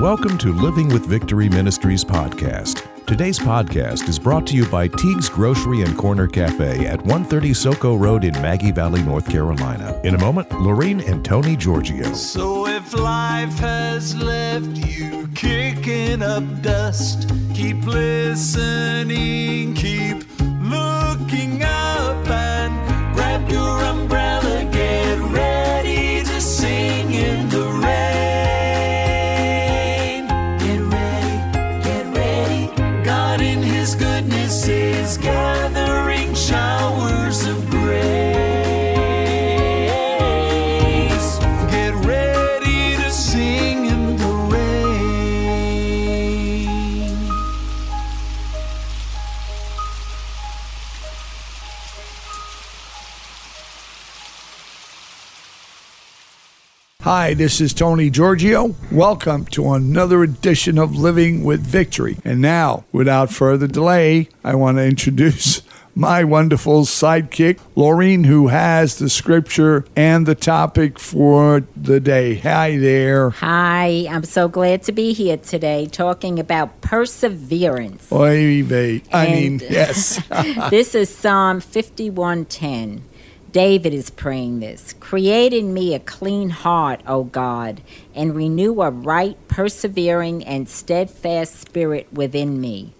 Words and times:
Welcome 0.00 0.36
to 0.38 0.52
Living 0.52 0.88
with 0.88 1.06
Victory 1.06 1.48
Ministries 1.48 2.04
podcast. 2.04 2.86
Today's 3.06 3.38
podcast 3.38 4.06
is 4.10 4.18
brought 4.18 4.46
to 4.48 4.54
you 4.54 4.66
by 4.66 4.88
Teague's 4.88 5.30
Grocery 5.30 5.80
and 5.80 5.96
Corner 5.96 6.26
Cafe 6.28 6.86
at 6.86 6.98
130 6.98 7.52
Soco 7.52 7.98
Road 7.98 8.22
in 8.22 8.32
Maggie 8.42 8.72
Valley, 8.72 9.02
North 9.02 9.26
Carolina. 9.26 9.98
In 10.04 10.14
a 10.14 10.18
moment, 10.18 10.52
Lorene 10.60 11.00
and 11.00 11.24
Tony 11.24 11.56
Giorgio. 11.56 12.12
So 12.12 12.66
if 12.66 12.92
life 12.92 13.58
has 13.58 14.14
left 14.14 14.76
you 14.76 15.28
kicking 15.34 16.20
up 16.20 16.44
dust, 16.60 17.30
keep 17.54 17.82
listening, 17.86 19.72
keep 19.72 20.35
Hi, 57.18 57.32
this 57.32 57.62
is 57.62 57.72
Tony 57.72 58.10
Giorgio. 58.10 58.74
Welcome 58.92 59.46
to 59.46 59.72
another 59.72 60.22
edition 60.22 60.76
of 60.76 60.94
Living 60.94 61.44
with 61.44 61.62
Victory. 61.62 62.18
And 62.26 62.42
now, 62.42 62.84
without 62.92 63.30
further 63.30 63.66
delay, 63.66 64.28
I 64.44 64.54
want 64.54 64.76
to 64.76 64.84
introduce 64.84 65.62
my 65.94 66.24
wonderful 66.24 66.82
sidekick, 66.82 67.58
Laureen, 67.74 68.26
who 68.26 68.48
has 68.48 68.98
the 68.98 69.08
scripture 69.08 69.86
and 69.96 70.26
the 70.26 70.34
topic 70.34 70.98
for 70.98 71.64
the 71.74 72.00
day. 72.00 72.34
Hi 72.34 72.76
there. 72.76 73.30
Hi, 73.30 74.06
I'm 74.10 74.24
so 74.24 74.46
glad 74.46 74.82
to 74.82 74.92
be 74.92 75.14
here 75.14 75.38
today 75.38 75.86
talking 75.86 76.38
about 76.38 76.82
perseverance. 76.82 78.12
Oy 78.12 78.62
vey. 78.62 79.02
I 79.10 79.28
mean, 79.28 79.62
yes. 79.62 80.20
this 80.70 80.94
is 80.94 81.08
Psalm 81.08 81.62
51:10. 81.62 83.00
David 83.52 83.94
is 83.94 84.10
praying 84.10 84.60
this. 84.60 84.94
Create 85.00 85.52
in 85.52 85.72
me 85.72 85.94
a 85.94 85.98
clean 85.98 86.50
heart, 86.50 87.00
O 87.06 87.24
God, 87.24 87.80
and 88.14 88.34
renew 88.34 88.82
a 88.82 88.90
right, 88.90 89.36
persevering, 89.48 90.44
and 90.44 90.68
steadfast 90.68 91.56
spirit 91.56 92.12
within 92.12 92.60
me. 92.60 92.92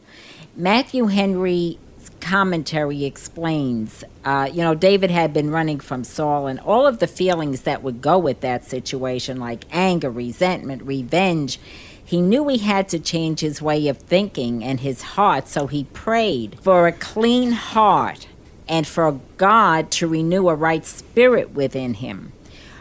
Matthew 0.54 1.06
Henry's 1.06 1.76
commentary 2.20 3.04
explains, 3.04 4.04
uh, 4.24 4.48
you 4.50 4.62
know, 4.62 4.74
David 4.74 5.10
had 5.10 5.34
been 5.34 5.50
running 5.50 5.80
from 5.80 6.04
Saul, 6.04 6.46
and 6.46 6.58
all 6.60 6.86
of 6.86 7.00
the 7.00 7.06
feelings 7.06 7.62
that 7.62 7.82
would 7.82 8.00
go 8.00 8.18
with 8.18 8.40
that 8.40 8.64
situation, 8.64 9.38
like 9.38 9.64
anger, 9.70 10.10
resentment, 10.10 10.82
revenge. 10.82 11.60
He 12.02 12.22
knew 12.22 12.46
he 12.48 12.58
had 12.58 12.88
to 12.90 12.98
change 12.98 13.40
his 13.40 13.60
way 13.60 13.88
of 13.88 13.98
thinking 13.98 14.64
and 14.64 14.80
his 14.80 15.02
heart, 15.02 15.48
so 15.48 15.66
he 15.66 15.84
prayed 15.84 16.58
for 16.62 16.86
a 16.86 16.92
clean 16.92 17.52
heart 17.52 18.28
and 18.68 18.86
for 18.86 19.20
God 19.36 19.90
to 19.92 20.08
renew 20.08 20.48
a 20.48 20.54
right 20.54 20.84
spirit 20.84 21.52
within 21.52 21.94
him. 21.94 22.32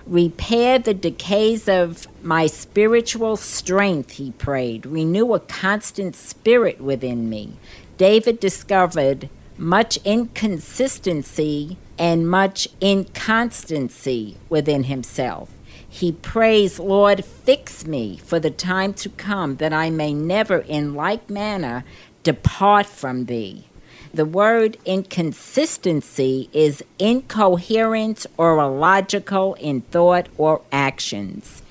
Repair 0.06 0.78
the 0.78 0.94
decays 0.94 1.68
of 1.68 2.08
my 2.22 2.46
spiritual 2.46 3.36
strength, 3.38 4.12
he 4.12 4.32
prayed. 4.32 4.86
Renew 4.86 5.34
a 5.34 5.40
constant 5.40 6.16
spirit 6.16 6.80
within 6.80 7.28
me. 7.30 7.54
David 7.98 8.40
discovered 8.40 9.30
much 9.58 9.98
inconsistency 10.04 11.78
and 11.98 12.30
much 12.30 12.68
inconstancy 12.82 14.38
within 14.50 14.84
himself. 14.84 15.50
He 15.88 16.12
prays, 16.12 16.78
Lord, 16.78 17.24
fix 17.24 17.86
me 17.86 18.18
for 18.18 18.40
the 18.40 18.52
time 18.52 18.94
to 18.96 19.10
come, 19.10 19.56
that 19.58 19.72
I 19.72 19.90
may 19.90 20.14
never 20.14 20.58
in 20.58 20.94
like 20.94 21.30
manner 21.30 21.86
depart 22.22 22.86
from 22.86 23.26
thee. 23.26 23.66
The 24.16 24.24
word 24.24 24.78
inconsistency 24.86 26.50
is 26.54 26.82
incoherent 26.98 28.26
or 28.38 28.58
illogical 28.58 29.56
in 29.56 29.82
thought 29.82 30.30
or 30.38 30.62
actions. 30.72 31.62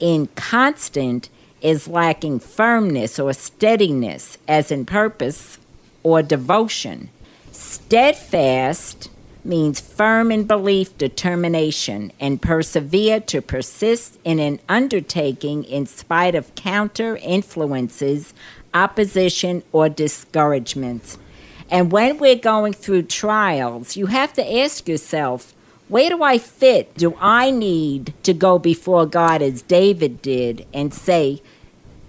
Inconstant 0.00 1.28
is 1.60 1.86
lacking 1.88 2.38
firmness 2.38 3.18
or 3.18 3.34
steadiness, 3.34 4.38
as 4.48 4.70
in 4.70 4.86
purpose 4.86 5.58
or 6.02 6.22
devotion. 6.22 7.10
Steadfast 7.50 9.10
means 9.44 9.78
firm 9.78 10.32
in 10.32 10.44
belief, 10.44 10.96
determination, 10.96 12.10
and 12.18 12.40
persevere 12.40 13.20
to 13.20 13.42
persist 13.42 14.18
in 14.24 14.38
an 14.38 14.60
undertaking 14.66 15.62
in 15.64 15.84
spite 15.84 16.34
of 16.34 16.54
counter 16.54 17.18
influences, 17.18 18.32
opposition, 18.72 19.62
or 19.72 19.90
discouragement. 19.90 21.18
And 21.72 21.90
when 21.90 22.18
we're 22.18 22.36
going 22.36 22.74
through 22.74 23.04
trials, 23.04 23.96
you 23.96 24.06
have 24.06 24.34
to 24.34 24.58
ask 24.60 24.86
yourself, 24.86 25.54
where 25.88 26.10
do 26.10 26.22
I 26.22 26.36
fit? 26.36 26.94
Do 26.96 27.16
I 27.18 27.50
need 27.50 28.12
to 28.24 28.34
go 28.34 28.58
before 28.58 29.06
God 29.06 29.40
as 29.40 29.62
David 29.62 30.20
did 30.20 30.66
and 30.74 30.92
say, 30.92 31.40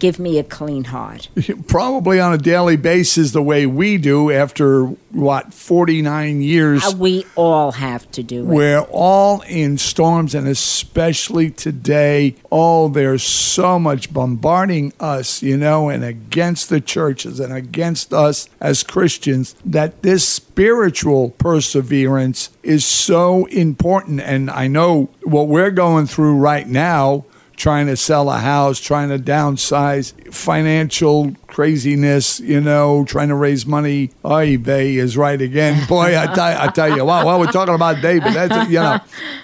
Give 0.03 0.19
me 0.19 0.38
a 0.38 0.44
clean 0.44 0.84
heart? 0.84 1.30
Probably 1.68 2.19
on 2.19 2.34
a 2.34 2.38
daily 2.38 2.75
basis, 2.75 3.31
the 3.31 3.41
way 3.41 3.66
we 3.66 3.97
do 3.97 4.30
after, 4.31 4.88
what, 5.12 5.53
49 5.53 6.41
years. 6.41 6.84
Uh, 6.84 6.91
We 6.97 7.25
all 7.38 7.72
have 7.72 8.12
to 8.12 8.22
do 8.22 8.42
it. 8.42 8.44
We're 8.44 8.81
all 8.92 9.40
in 9.47 9.78
storms, 9.78 10.36
and 10.36 10.46
especially 10.46 11.52
today, 11.52 12.36
oh, 12.52 12.90
there's 12.90 13.24
so 13.24 13.80
much 13.80 14.13
bombarding 14.13 14.92
us, 15.00 15.42
you 15.42 15.56
know, 15.56 15.88
and 15.88 16.03
against 16.03 16.68
the 16.68 16.81
churches 16.81 17.40
and 17.40 17.53
against 17.53 18.13
us 18.13 18.50
as 18.59 18.84
Christians 18.84 19.56
that 19.63 20.02
this 20.02 20.28
spiritual 20.28 21.30
perseverance 21.30 22.50
is 22.62 22.84
so 22.84 23.46
important. 23.46 24.19
And 24.19 24.52
I 24.52 24.68
know 24.68 25.12
what 25.24 25.47
we're 25.47 25.72
going 25.72 26.08
through 26.08 26.36
right 26.40 26.68
now. 26.68 27.24
Trying 27.56 27.88
to 27.88 27.96
sell 27.96 28.30
a 28.30 28.40
house, 28.40 28.80
trying 28.80 29.09
to 29.09 29.19
downsize, 29.19 30.34
financial 30.34 31.36
craziness, 31.47 32.40
you 32.40 32.59
know, 32.59 33.06
trying 33.06 33.30
to 33.30 33.36
raise 33.36 33.66
money. 33.66 34.12
Oy 34.25 34.58
vey 34.58 34.96
is 34.96 35.16
right 35.16 35.40
again. 35.40 35.86
Boy, 35.88 36.18
I 36.19 36.25
tell, 36.34 36.62
I 36.62 36.68
tell 36.68 36.96
you, 36.96 37.06
wow, 37.06 37.25
well, 37.25 37.40
we're 37.40 37.52
talking 37.52 37.75
about 37.75 38.02
David. 38.02 38.34
That's, 38.34 38.69
you 38.69 38.80
know. 38.80 39.00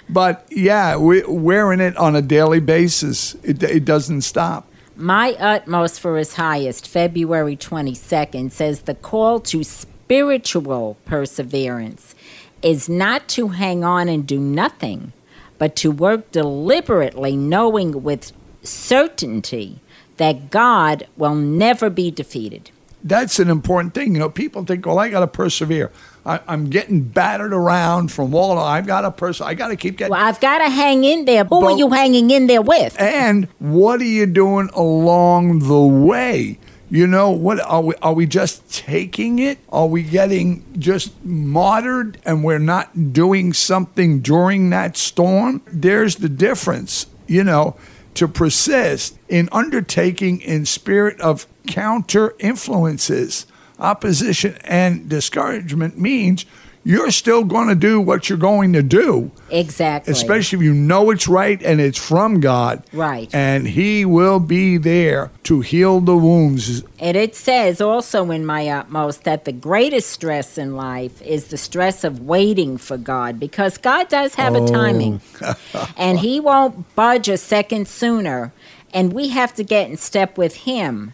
But 0.08 0.46
yeah, 0.50 0.96
we, 0.96 1.22
we're 1.22 1.72
in 1.72 1.80
it 1.80 1.96
on 1.96 2.16
a 2.16 2.22
daily 2.22 2.60
basis. 2.60 3.34
It, 3.42 3.62
it 3.62 3.84
doesn't 3.84 4.22
stop. 4.22 4.66
My 4.96 5.32
utmost 5.38 5.98
for 5.98 6.18
his 6.18 6.34
highest, 6.34 6.86
February 6.86 7.56
22nd, 7.56 8.52
says 8.52 8.82
the 8.82 8.94
call 8.94 9.40
to 9.40 9.64
spiritual 9.64 10.98
perseverance 11.06 12.14
is 12.62 12.88
not 12.88 13.28
to 13.28 13.48
hang 13.48 13.84
on 13.84 14.08
and 14.08 14.26
do 14.26 14.38
nothing, 14.38 15.12
but 15.60 15.76
to 15.76 15.90
work 15.90 16.32
deliberately, 16.32 17.36
knowing 17.36 18.02
with 18.02 18.32
certainty 18.62 19.78
that 20.16 20.50
God 20.50 21.06
will 21.18 21.34
never 21.34 21.90
be 21.90 22.10
defeated. 22.10 22.70
That's 23.04 23.38
an 23.38 23.50
important 23.50 23.92
thing. 23.92 24.14
You 24.14 24.20
know, 24.20 24.30
people 24.30 24.64
think, 24.64 24.86
well, 24.86 24.98
I 24.98 25.10
got 25.10 25.20
to 25.20 25.26
persevere. 25.26 25.92
I, 26.24 26.40
I'm 26.48 26.70
getting 26.70 27.02
battered 27.02 27.52
around 27.52 28.10
from 28.10 28.30
wall 28.30 28.54
to 28.54 28.60
I've 28.62 28.86
got 28.86 29.02
to 29.02 29.10
pers. 29.10 29.42
I 29.42 29.52
got 29.52 29.68
to 29.68 29.76
keep 29.76 29.98
getting. 29.98 30.12
Well, 30.12 30.24
I've 30.26 30.40
got 30.40 30.58
to 30.58 30.70
hang 30.70 31.04
in 31.04 31.26
there. 31.26 31.44
Who 31.44 31.60
But- 31.60 31.66
are 31.72 31.78
you 31.78 31.90
hanging 31.90 32.30
in 32.30 32.46
there 32.46 32.62
with? 32.62 32.98
And 32.98 33.46
what 33.58 34.00
are 34.00 34.04
you 34.04 34.24
doing 34.24 34.70
along 34.72 35.60
the 35.68 35.80
way? 35.80 36.58
You 36.92 37.06
know, 37.06 37.30
what 37.30 37.60
are 37.60 37.82
we 37.82 37.94
are 38.02 38.12
we 38.12 38.26
just 38.26 38.68
taking 38.74 39.38
it? 39.38 39.58
Are 39.70 39.86
we 39.86 40.02
getting 40.02 40.64
just 40.76 41.24
martyred 41.24 42.18
and 42.24 42.42
we're 42.42 42.58
not 42.58 43.12
doing 43.12 43.52
something 43.52 44.18
during 44.20 44.70
that 44.70 44.96
storm? 44.96 45.62
There's 45.68 46.16
the 46.16 46.28
difference, 46.28 47.06
you 47.28 47.44
know, 47.44 47.76
to 48.14 48.26
persist 48.26 49.16
in 49.28 49.48
undertaking 49.52 50.40
in 50.40 50.66
spirit 50.66 51.20
of 51.20 51.46
counter 51.68 52.34
influences, 52.40 53.46
opposition 53.78 54.56
and 54.64 55.08
discouragement 55.08 55.96
means 55.96 56.44
you're 56.82 57.10
still 57.10 57.44
going 57.44 57.68
to 57.68 57.74
do 57.74 58.00
what 58.00 58.28
you're 58.28 58.38
going 58.38 58.72
to 58.72 58.82
do 58.82 59.30
Exactly. 59.50 60.12
especially 60.12 60.58
if 60.58 60.62
you 60.62 60.72
know 60.72 61.10
it's 61.10 61.28
right 61.28 61.62
and 61.62 61.80
it's 61.80 61.98
from 61.98 62.40
God. 62.40 62.82
Right. 62.92 63.28
And 63.34 63.68
He 63.68 64.04
will 64.04 64.40
be 64.40 64.78
there 64.78 65.30
to 65.44 65.60
heal 65.60 66.00
the 66.00 66.16
wounds. 66.16 66.82
And 66.98 67.16
it 67.16 67.34
says 67.34 67.80
also 67.80 68.30
in 68.30 68.46
my 68.46 68.68
utmost 68.68 69.24
that 69.24 69.44
the 69.44 69.52
greatest 69.52 70.10
stress 70.10 70.56
in 70.56 70.76
life 70.76 71.20
is 71.22 71.48
the 71.48 71.58
stress 71.58 72.04
of 72.04 72.20
waiting 72.20 72.78
for 72.78 72.96
God 72.96 73.38
because 73.38 73.76
God 73.76 74.08
does 74.08 74.34
have 74.36 74.54
a 74.54 74.60
oh. 74.60 74.66
timing. 74.66 75.20
and 75.96 76.20
He 76.20 76.40
won't 76.40 76.94
budge 76.94 77.28
a 77.28 77.36
second 77.36 77.88
sooner 77.88 78.52
and 78.92 79.12
we 79.12 79.28
have 79.28 79.54
to 79.54 79.64
get 79.64 79.90
in 79.90 79.96
step 79.96 80.38
with 80.38 80.56
Him. 80.56 81.12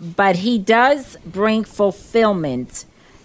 But 0.00 0.36
He 0.36 0.58
does 0.58 1.16
bring 1.24 1.64
fulfillment 1.64 2.84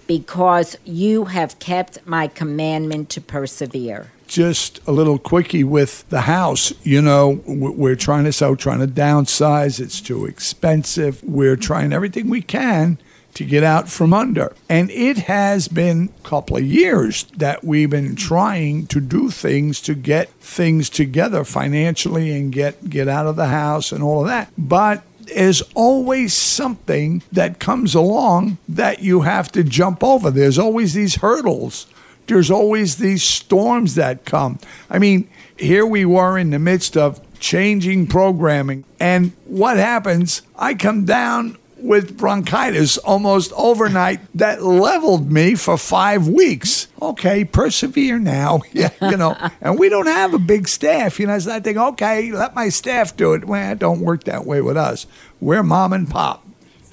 because 0.10 0.76
you 0.86 1.26
have 1.26 1.60
kept 1.60 2.00
my 2.08 2.26
commandment 2.26 3.12
to 3.12 3.22
persevere. 3.22 4.08
Just 4.26 4.80
a 4.88 4.92
little 4.92 5.20
quickie 5.20 5.64
with 5.64 6.04
the 6.10 6.22
house. 6.22 6.74
You 6.84 7.00
know, 7.00 7.44
we're 7.46 7.96
trying 7.96 8.24
to 8.24 8.34
sell, 8.34 8.56
trying 8.56 8.80
to 8.80 8.88
downsize. 8.88 9.80
It's 9.80 10.02
too 10.02 10.26
expensive. 10.26 11.24
We're 11.24 11.56
trying 11.56 11.94
everything 11.94 12.28
we 12.28 12.42
can 12.42 12.98
to 13.36 13.46
get 13.46 13.64
out 13.64 13.88
from 13.88 14.12
under. 14.12 14.52
And 14.68 14.90
it 14.90 15.20
has 15.20 15.68
been 15.68 16.10
a 16.26 16.28
couple 16.28 16.58
of 16.58 16.64
years 16.64 17.26
that 17.38 17.64
we've 17.64 17.92
been 17.92 18.16
trying 18.16 18.88
to 18.88 19.00
do 19.00 19.30
things 19.30 19.80
to 19.82 19.94
get 19.94 20.30
things 20.42 20.90
together 20.90 21.44
financially 21.44 22.32
and 22.32 22.52
get 22.52 22.90
get 22.90 23.08
out 23.08 23.28
of 23.28 23.36
the 23.36 23.48
house 23.48 23.92
and 23.92 24.04
all 24.04 24.22
of 24.22 24.28
that. 24.28 24.52
But 24.58 25.04
there's 25.36 25.62
always 25.74 26.34
something 26.34 27.24
that 27.32 27.60
comes 27.60 27.96
along 27.96 28.58
that 28.68 29.02
you 29.02 29.22
have 29.22 29.52
to 29.54 29.64
jump 29.64 30.04
over. 30.04 30.32
There's 30.32 30.60
always 30.60 30.94
these 30.94 31.16
hurdles. 31.16 31.88
There's 32.28 32.52
always 32.52 32.98
these 32.98 33.24
storms 33.24 33.96
that 33.96 34.26
come. 34.26 34.60
I 34.90 35.00
mean, 35.00 35.30
here 35.58 35.86
we 35.86 36.06
were 36.06 36.38
in 36.38 36.52
the 36.52 36.60
midst 36.60 36.96
of 36.96 37.20
changing 37.40 38.08
programming. 38.08 38.84
And 39.00 39.32
what 39.46 39.78
happens? 39.78 40.42
I 40.56 40.74
come 40.74 41.06
down 41.06 41.58
with 41.82 42.18
bronchitis 42.18 42.98
almost 42.98 43.52
overnight 43.56 44.20
that 44.36 44.64
leveled 44.64 45.32
me 45.32 45.56
for 45.56 45.78
five 45.78 46.28
weeks. 46.28 46.88
Okay, 47.02 47.46
persevere 47.46 48.20
now. 48.20 48.62
Yeah, 48.72 48.92
you 49.02 49.18
know, 49.18 49.36
and 49.62 49.78
we 49.78 49.90
don't 49.90 50.06
have 50.06 50.34
a 50.34 50.40
big 50.40 50.68
staff. 50.68 51.20
You 51.20 51.28
know, 51.28 51.38
so 51.40 51.52
I 51.52 51.60
think, 51.60 51.78
okay, 51.78 52.32
let 52.32 52.56
my 52.56 52.70
staff 52.70 53.18
do 53.18 53.34
it. 53.34 53.44
Well, 53.46 53.74
it 53.74 53.80
don't 53.80 54.00
work 54.00 54.26
that 54.26 54.46
way 54.46 54.62
with 54.62 54.78
us. 54.78 55.06
We're 55.42 55.64
mom 55.64 55.92
and 55.92 56.10
pop 56.10 56.46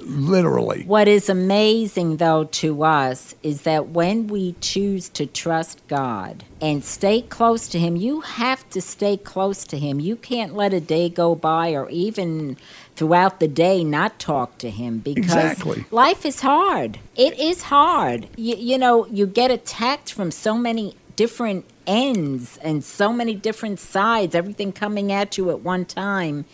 literally. 0.06 0.84
What 0.84 1.08
is 1.08 1.28
amazing, 1.28 2.16
though, 2.18 2.44
to 2.44 2.82
us 2.84 3.34
is 3.42 3.62
that 3.62 3.88
when 3.88 4.28
we 4.28 4.54
choose 4.60 5.08
to 5.10 5.26
trust 5.26 5.86
God 5.88 6.44
and 6.60 6.84
stay 6.84 7.22
close 7.22 7.68
to 7.68 7.78
Him, 7.78 7.96
you 7.96 8.20
have 8.20 8.68
to 8.70 8.80
stay 8.80 9.16
close 9.16 9.64
to 9.64 9.78
Him. 9.78 10.00
You 10.00 10.16
can't 10.16 10.54
let 10.54 10.72
a 10.72 10.80
day 10.80 11.08
go 11.08 11.34
by 11.34 11.70
or 11.70 11.88
even 11.90 12.56
throughout 12.96 13.40
the 13.40 13.48
day 13.48 13.84
not 13.84 14.18
talk 14.18 14.58
to 14.58 14.70
Him 14.70 14.98
because 14.98 15.24
exactly. 15.24 15.84
life 15.90 16.24
is 16.24 16.40
hard. 16.40 16.98
It 17.14 17.38
is 17.38 17.62
hard. 17.62 18.28
You, 18.36 18.56
you 18.56 18.78
know, 18.78 19.06
you 19.06 19.26
get 19.26 19.50
attacked 19.50 20.12
from 20.12 20.30
so 20.30 20.56
many 20.56 20.96
different 21.14 21.64
ends 21.86 22.58
and 22.62 22.82
so 22.82 23.12
many 23.12 23.34
different 23.34 23.78
sides, 23.78 24.34
everything 24.34 24.72
coming 24.72 25.12
at 25.12 25.38
you 25.38 25.50
at 25.50 25.60
one 25.60 25.84
time 25.84 26.44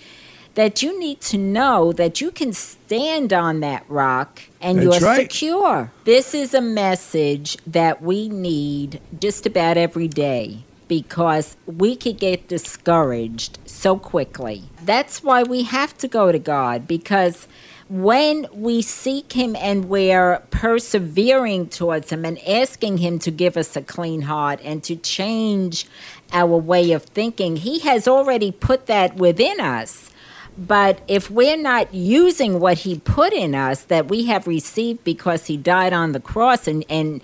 that 0.55 0.83
you 0.83 0.99
need 0.99 1.21
to 1.21 1.39
know 1.39 1.93
that 1.93 2.21
you 2.21 2.31
can 2.31 2.53
stand 2.53 3.33
on 3.33 3.61
that 3.61 3.85
rock 3.89 4.43
and 4.61 4.79
That's 4.79 5.01
you're 5.01 5.09
right. 5.09 5.33
secure. 5.33 5.91
This 6.05 6.35
is 6.35 6.53
a 6.53 6.61
message 6.61 7.57
that 7.67 8.03
we 8.03 8.29
need 8.29 9.01
just 9.19 9.47
about 9.47 9.77
every 9.77 10.09
day 10.09 10.65
because 10.93 11.57
we 11.65 11.97
could 11.97 12.19
get 12.19 12.49
discouraged 12.49 13.59
so 13.65 13.97
quickly. 13.97 14.65
That's 14.85 15.23
why 15.23 15.43
we 15.43 15.63
have 15.63 15.97
to 15.97 16.07
go 16.07 16.31
to 16.31 16.39
God 16.39 16.87
because 16.87 17.49
when 17.89 18.47
we 18.53 18.83
seek 18.83 19.33
Him 19.33 19.57
and 19.57 19.87
we're 19.87 20.43
persevering 20.51 21.71
towards 21.71 22.11
Him 22.11 22.27
and 22.27 22.39
asking 22.47 22.99
Him 22.99 23.19
to 23.21 23.31
give 23.31 23.57
us 23.57 23.75
a 23.75 23.81
clean 23.81 24.21
heart 24.21 24.61
and 24.63 24.85
to 24.85 24.95
change 24.95 25.87
our 26.31 26.59
way 26.59 26.93
of 26.93 27.05
thinking, 27.05 27.57
He 27.57 27.79
has 27.79 28.07
already 28.07 28.53
put 28.53 28.85
that 28.85 29.17
within 29.17 29.61
us. 29.61 30.11
But 30.59 31.01
if 31.09 31.31
we're 31.31 31.57
not 31.57 31.95
using 31.95 32.61
what 32.61 32.81
He 32.81 32.99
put 32.99 33.33
in 33.33 33.55
us 33.55 33.85
that 33.85 34.09
we 34.09 34.27
have 34.27 34.47
received 34.47 35.05
because 35.05 35.47
He 35.47 35.57
died 35.57 35.95
on 35.95 36.13
the 36.13 36.21
cross 36.21 36.69
and, 36.69 36.85
and 36.91 37.23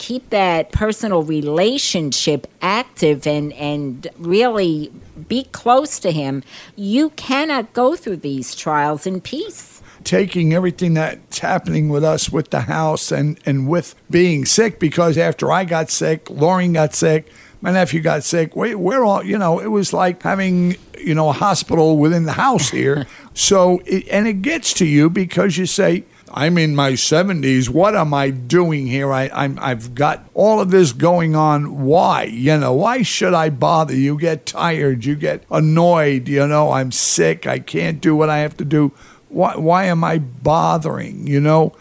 keep 0.00 0.30
that 0.30 0.72
personal 0.72 1.22
relationship 1.22 2.46
active 2.62 3.26
and, 3.26 3.52
and 3.52 4.08
really 4.16 4.90
be 5.28 5.44
close 5.52 6.00
to 6.00 6.10
Him, 6.10 6.42
you 6.74 7.10
cannot 7.10 7.74
go 7.74 7.94
through 7.94 8.16
these 8.16 8.54
trials 8.54 9.06
in 9.06 9.20
peace. 9.20 9.82
Taking 10.02 10.54
everything 10.54 10.94
that's 10.94 11.40
happening 11.40 11.90
with 11.90 12.02
us 12.02 12.30
with 12.30 12.48
the 12.48 12.60
house 12.60 13.12
and, 13.12 13.38
and 13.44 13.68
with 13.68 13.94
being 14.10 14.46
sick, 14.46 14.80
because 14.80 15.18
after 15.18 15.52
I 15.52 15.66
got 15.66 15.90
sick, 15.90 16.30
Lauren 16.30 16.72
got 16.72 16.94
sick, 16.94 17.30
my 17.60 17.70
nephew 17.70 18.00
got 18.00 18.24
sick. 18.24 18.56
We, 18.56 18.74
we're 18.74 19.04
all, 19.04 19.22
you 19.22 19.36
know, 19.36 19.58
it 19.58 19.66
was 19.66 19.92
like 19.92 20.22
having, 20.22 20.76
you 20.98 21.14
know, 21.14 21.28
a 21.28 21.34
hospital 21.34 21.98
within 21.98 22.24
the 22.24 22.32
house 22.32 22.70
here. 22.70 23.06
so, 23.34 23.82
it, 23.84 24.08
and 24.08 24.26
it 24.26 24.40
gets 24.40 24.72
to 24.74 24.86
you 24.86 25.10
because 25.10 25.58
you 25.58 25.66
say, 25.66 26.04
I'm 26.32 26.58
in 26.58 26.74
my 26.74 26.92
70s. 26.92 27.68
What 27.68 27.96
am 27.96 28.14
I 28.14 28.30
doing 28.30 28.86
here? 28.86 29.12
I, 29.12 29.30
I'm, 29.32 29.58
I've 29.60 29.94
got 29.94 30.28
all 30.34 30.60
of 30.60 30.70
this 30.70 30.92
going 30.92 31.34
on. 31.34 31.84
Why? 31.84 32.24
You 32.24 32.58
know, 32.58 32.72
why 32.72 33.02
should 33.02 33.34
I 33.34 33.50
bother? 33.50 33.94
You 33.94 34.18
get 34.18 34.46
tired. 34.46 35.04
You 35.04 35.16
get 35.16 35.44
annoyed. 35.50 36.28
You 36.28 36.46
know, 36.46 36.72
I'm 36.72 36.92
sick. 36.92 37.46
I 37.46 37.58
can't 37.58 38.00
do 38.00 38.14
what 38.14 38.30
I 38.30 38.38
have 38.38 38.56
to 38.58 38.64
do. 38.64 38.92
Why, 39.28 39.56
why 39.56 39.84
am 39.84 40.04
I 40.04 40.18
bothering? 40.18 41.26
You 41.26 41.40
know, 41.40 41.74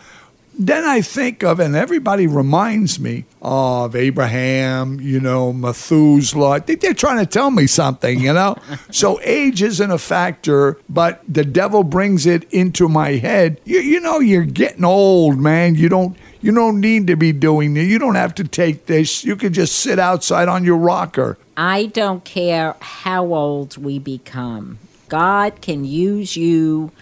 then 0.58 0.84
I 0.84 1.02
think 1.02 1.44
of, 1.44 1.60
and 1.60 1.76
everybody 1.76 2.28
reminds 2.28 3.00
me 3.00 3.26
of 3.42 3.96
Abraham, 3.96 5.00
you 5.00 5.20
know, 5.20 5.54
Methuselah. 5.54 6.50
I 6.50 6.60
think 6.60 6.82
they're 6.82 6.94
trying 6.94 7.20
to 7.20 7.26
tell 7.26 7.52
me 7.52 7.68
something, 7.68 8.20
you 8.20 8.34
know? 8.34 8.58
so 8.92 9.20
age 9.24 9.62
isn't 9.62 9.92
a 9.92 9.98
factor, 9.98 10.78
but 10.90 11.22
the 11.28 11.46
devil 11.46 11.84
brings 11.84 12.26
it 12.26 12.52
into 12.52 12.90
my 12.90 13.12
head. 13.12 13.60
You, 13.64 13.80
you 13.80 14.00
know, 14.00 14.20
you're 14.20 14.44
getting 14.44 14.84
old, 14.84 15.40
man. 15.40 15.76
You 15.76 15.90
don't. 15.90 16.18
You 16.42 16.54
don't 16.54 16.80
need 16.80 17.08
to 17.08 17.18
be 17.18 17.34
doing 17.34 17.74
this. 17.74 17.86
You 17.86 18.00
don't 18.00 18.16
have 18.16 18.34
to 18.36 18.46
take 18.46 18.86
this. 18.86 19.26
You 19.26 19.36
can 19.36 19.52
just 19.52 19.78
sit 19.78 20.00
outside 20.00 20.48
on 20.48 20.64
your 20.64 20.78
rocker. 20.78 21.38
I 21.58 21.88
don't 21.88 22.24
care 22.24 22.78
how 22.80 23.34
old 23.34 23.76
we 23.76 24.00
become. 24.00 24.80
God 25.10 25.60
can 25.60 25.84
use 25.84 26.38
you 26.38 26.94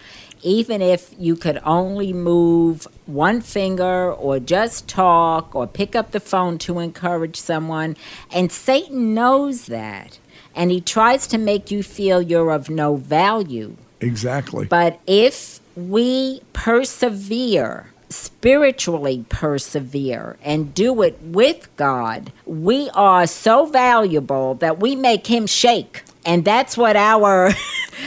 even 0.42 0.80
if 0.80 1.14
you 1.18 1.36
could 1.36 1.60
only 1.64 2.12
move 2.12 2.86
one 3.08 3.40
finger 3.40 4.12
or 4.12 4.38
just 4.38 4.86
talk 4.86 5.54
or 5.54 5.66
pick 5.66 5.96
up 5.96 6.10
the 6.10 6.20
phone 6.20 6.58
to 6.58 6.78
encourage 6.78 7.36
someone. 7.36 7.96
And 8.30 8.52
Satan 8.52 9.14
knows 9.14 9.66
that. 9.66 10.18
And 10.54 10.70
he 10.70 10.80
tries 10.80 11.26
to 11.28 11.38
make 11.38 11.70
you 11.70 11.82
feel 11.82 12.20
you're 12.20 12.50
of 12.50 12.68
no 12.68 12.96
value. 12.96 13.76
Exactly. 14.00 14.66
But 14.66 15.00
if 15.06 15.60
we 15.76 16.40
persevere, 16.52 17.92
spiritually 18.08 19.24
persevere, 19.28 20.36
and 20.42 20.74
do 20.74 21.02
it 21.02 21.20
with 21.22 21.68
God, 21.76 22.32
we 22.44 22.90
are 22.90 23.26
so 23.26 23.66
valuable 23.66 24.54
that 24.56 24.80
we 24.80 24.96
make 24.96 25.28
him 25.28 25.46
shake. 25.46 26.02
And 26.28 26.44
that's 26.44 26.76
what 26.76 26.94
our 26.96 27.50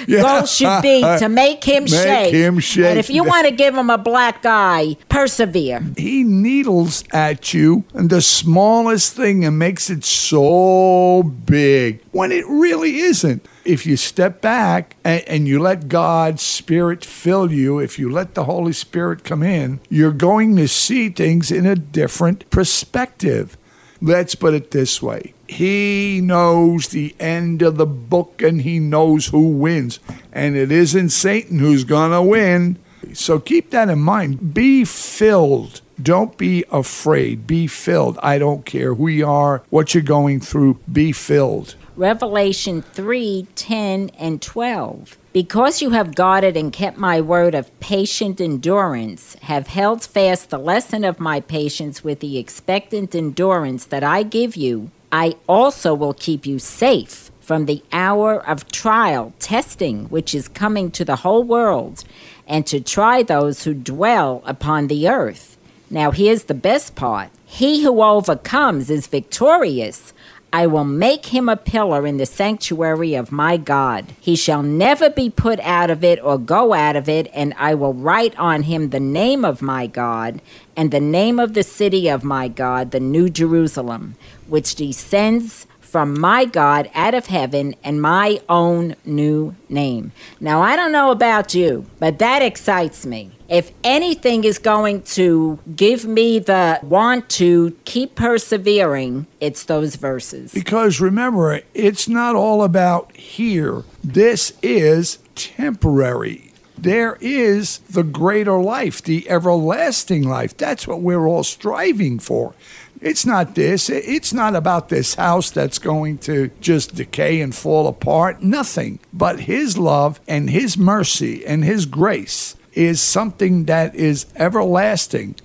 Yeah. 0.08 0.22
goal 0.22 0.46
should 0.46 0.82
be 0.82 1.02
to 1.20 1.28
make 1.28 1.64
him 1.66 1.84
Make 1.84 1.92
shake. 1.92 2.34
him 2.34 2.60
shake. 2.60 2.86
And 2.86 2.98
if 3.00 3.10
you 3.10 3.26
want 3.26 3.46
to 3.48 3.52
give 3.52 3.76
him 3.76 3.90
a 3.90 3.98
black 3.98 4.46
eye, 4.46 4.96
persevere. 5.10 5.84
he 5.98 6.24
needles 6.24 7.04
at 7.12 7.54
you 7.54 7.84
and 7.94 8.10
the 8.10 8.22
smallest 8.22 9.16
thing 9.16 9.44
and 9.44 9.60
makes 9.60 9.90
it 9.90 10.06
so 10.06 11.24
big 11.24 12.02
when 12.12 12.32
it 12.32 12.46
really 12.48 13.00
isn't. 13.00 13.46
If 13.66 13.86
you 13.86 13.96
step 13.98 14.42
back 14.42 14.96
and, 15.04 15.24
and 15.28 15.48
you 15.48 15.60
let 15.60 15.88
God's 15.88 16.42
Spirit 16.42 17.04
fill 17.06 17.52
you, 17.52 17.78
if 17.80 18.00
you 18.00 18.10
let 18.10 18.34
the 18.34 18.46
Holy 18.46 18.74
Spirit 18.74 19.24
come 19.24 19.44
in, 19.44 19.82
you're 19.90 20.12
going 20.14 20.56
to 20.56 20.68
see 20.68 21.10
things 21.10 21.52
in 21.52 21.66
a 21.66 21.76
different 21.76 22.50
perspective. 22.50 23.58
Let's 24.02 24.34
put 24.34 24.56
it 24.56 24.72
this 24.72 25.02
way 25.02 25.34
He 25.48 26.22
knows 26.24 26.88
the 26.88 27.16
end 27.20 27.62
of 27.62 27.78
the 27.78 27.86
book 27.86 28.42
and 28.42 28.62
he 28.62 28.80
knows 28.80 29.28
who 29.28 29.50
wins. 29.50 30.00
And 30.32 30.56
it 30.56 30.72
isn't 30.72 31.10
Satan 31.10 31.60
who's 31.60 31.84
going 31.84 32.12
to 32.12 32.22
win. 32.22 32.78
So 33.14 33.40
keep 33.40 33.70
that 33.72 33.90
in 33.90 34.00
mind. 34.00 34.54
Be 34.54 34.86
filled. 34.86 35.82
Don't 36.02 36.36
be 36.38 36.66
afraid. 36.72 37.46
Be 37.46 37.68
filled. 37.68 38.18
I 38.24 38.40
don't 38.40 38.66
care 38.66 38.96
who 38.96 39.08
you 39.08 39.28
are, 39.28 39.64
what 39.70 39.94
you're 39.94 40.04
going 40.04 40.40
through. 40.40 40.80
Be 40.92 41.12
filled. 41.12 41.76
Revelation 41.96 42.82
3 42.82 43.48
10 43.54 44.10
and 44.18 44.42
12. 44.42 45.18
Because 45.34 45.82
you 45.82 45.92
have 45.92 46.14
guarded 46.14 46.58
and 46.58 46.74
kept 46.74 46.98
my 46.98 47.22
word 47.22 47.56
of 47.56 47.80
patient 47.80 48.42
endurance, 48.42 49.36
have 49.44 49.68
held 49.68 50.04
fast 50.04 50.50
the 50.50 50.58
lesson 50.58 51.06
of 51.06 51.22
my 51.22 51.40
patience 51.40 52.04
with 52.04 52.20
the 52.20 52.38
expectant 52.38 53.16
endurance 53.16 53.86
that 53.86 54.04
I 54.04 54.24
give 54.24 54.58
you, 54.58 54.92
I 55.10 55.36
also 55.48 55.94
will 55.94 56.14
keep 56.14 56.46
you 56.46 56.60
safe 56.60 57.32
from 57.40 57.66
the 57.66 57.82
hour 57.94 58.46
of 58.46 58.70
trial, 58.74 59.34
testing, 59.40 60.06
which 60.10 60.36
is 60.36 60.50
coming 60.50 60.92
to 60.92 61.06
the 61.06 61.18
whole 61.18 61.46
world, 61.46 62.04
and 62.46 62.68
to 62.68 62.82
try 62.82 63.24
those 63.24 63.64
who 63.64 63.74
dwell 63.74 64.42
upon 64.46 64.88
the 64.88 65.08
earth. 65.08 65.58
Now, 65.90 66.12
here's 66.12 66.44
the 66.44 66.54
best 66.54 66.96
part 66.96 67.30
He 67.46 67.84
who 67.84 68.02
overcomes 68.02 68.90
is 68.90 69.08
victorious. 69.08 70.14
I 70.54 70.68
will 70.68 70.84
make 70.84 71.28
him 71.28 71.48
a 71.48 71.56
pillar 71.56 72.06
in 72.06 72.18
the 72.18 72.26
sanctuary 72.26 73.16
of 73.16 73.32
my 73.32 73.56
God. 73.56 74.14
He 74.20 74.36
shall 74.36 74.62
never 74.62 75.10
be 75.10 75.30
put 75.30 75.62
out 75.62 75.90
of 75.90 76.04
it 76.04 76.20
or 76.22 76.38
go 76.38 76.74
out 76.74 76.98
of 76.98 77.08
it, 77.08 77.30
and 77.34 77.54
I 77.58 77.74
will 77.74 77.94
write 77.94 78.38
on 78.38 78.64
him 78.64 78.90
the 78.90 79.00
name 79.00 79.46
of 79.46 79.62
my 79.62 79.88
God 79.88 80.42
and 80.76 80.92
the 80.92 81.00
name 81.00 81.40
of 81.40 81.54
the 81.54 81.64
city 81.64 82.10
of 82.10 82.26
my 82.26 82.50
God, 82.50 82.92
the 82.92 83.00
New 83.00 83.30
Jerusalem, 83.30 84.16
which 84.48 84.76
descends 84.76 85.68
from 85.92 86.18
my 86.18 86.46
God 86.46 86.90
out 86.96 87.14
of 87.14 87.26
heaven 87.26 87.76
and 87.84 88.02
my 88.02 88.40
own 88.48 88.96
new 89.04 89.54
name. 89.68 90.14
Now, 90.40 90.62
I 90.62 90.78
don't 90.78 90.94
know 90.94 91.12
about 91.12 91.54
you, 91.54 91.86
but 92.00 92.18
that 92.20 92.42
excites 92.42 93.06
me. 93.06 93.32
If 93.50 93.74
anything 93.84 94.46
is 94.46 94.58
going 94.58 95.02
to 95.02 95.60
give 95.76 96.06
me 96.06 96.40
the 96.40 96.80
want 96.82 97.30
to 97.32 97.78
keep 97.84 98.16
persevering, 98.16 99.28
it's 99.42 99.66
those 99.66 99.96
verses. 99.96 100.54
Because 100.54 101.02
remember, 101.02 101.60
it's 101.74 102.08
not 102.08 102.36
all 102.36 102.64
about 102.64 103.14
here. 103.14 103.84
This 104.02 104.54
is 104.64 105.20
temporary. 105.36 106.54
There 106.78 107.18
is 107.20 107.80
the 107.80 108.04
greater 108.04 108.60
life, 108.60 109.04
the 109.04 109.30
everlasting 109.30 110.24
life. 110.24 110.56
That's 110.56 110.88
what 110.88 111.02
we're 111.02 111.28
all 111.28 111.44
striving 111.44 112.18
for. 112.18 112.56
It's 113.02 113.26
not 113.26 113.56
this. 113.56 113.90
It's 113.90 114.32
not 114.32 114.56
about 114.56 114.90
this 114.90 115.16
house 115.16 115.50
that's 115.50 115.80
going 115.80 116.20
to 116.20 116.52
just 116.62 116.96
decay 116.96 117.42
and 117.42 117.54
fall 117.54 117.88
apart. 117.88 118.44
Nothing. 118.44 119.00
But 119.12 119.42
His 119.42 119.78
love 119.78 120.22
and 120.28 120.52
His 120.52 120.78
mercy 120.78 121.44
and 121.46 121.66
His 121.66 121.88
grace 121.88 122.56
is 122.74 123.02
something 123.02 123.66
that 123.66 123.96
is 123.96 124.28
everlasting. 124.36 125.36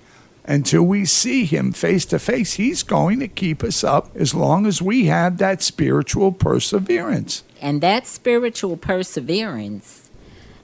Until 0.45 0.83
we 0.83 1.03
see 1.03 1.43
Him 1.43 1.73
face 1.73 2.05
to 2.05 2.19
face, 2.19 2.53
He's 2.53 2.83
going 2.83 3.19
to 3.19 3.27
keep 3.27 3.63
us 3.63 3.83
up 3.83 4.15
as 4.15 4.35
long 4.35 4.65
as 4.65 4.81
we 4.81 5.07
have 5.07 5.39
that 5.39 5.61
spiritual 5.61 6.31
perseverance. 6.31 7.43
And 7.59 7.81
that 7.81 8.05
spiritual 8.05 8.77
perseverance 8.77 10.09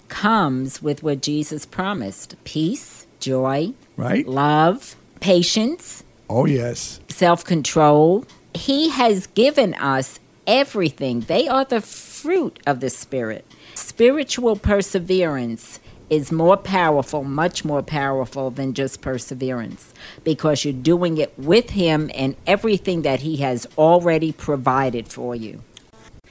comes 0.08 0.82
with 0.82 1.02
what 1.02 1.22
Jesus 1.24 1.66
promised 1.66 2.36
peace, 2.44 3.08
joy, 3.20 3.74
right? 3.98 4.28
love, 4.28 4.96
patience, 5.20 6.04
Oh, 6.36 6.46
yes. 6.46 7.00
self 7.10 7.46
control. 7.46 8.26
He 8.56 8.90
has 8.90 9.28
given 9.28 9.76
us 9.76 10.20
everything. 10.48 11.22
They 11.22 11.48
are 11.48 11.64
the 11.64 11.80
fruit 11.80 12.60
of 12.66 12.80
the 12.80 12.90
Spirit. 12.90 13.46
Spiritual 13.76 14.56
perseverance 14.56 15.80
is 16.10 16.32
more 16.32 16.58
powerful, 16.58 17.24
much 17.24 17.64
more 17.64 17.84
powerful 17.84 18.50
than 18.50 18.74
just 18.74 19.02
perseverance 19.02 19.94
because 20.24 20.66
you're 20.66 20.74
doing 20.74 21.20
it 21.20 21.38
with 21.38 21.70
Him 21.70 22.10
and 22.16 22.36
everything 22.48 23.04
that 23.04 23.20
He 23.20 23.38
has 23.38 23.68
already 23.78 24.32
provided 24.32 25.08
for 25.08 25.36
you. 25.36 25.62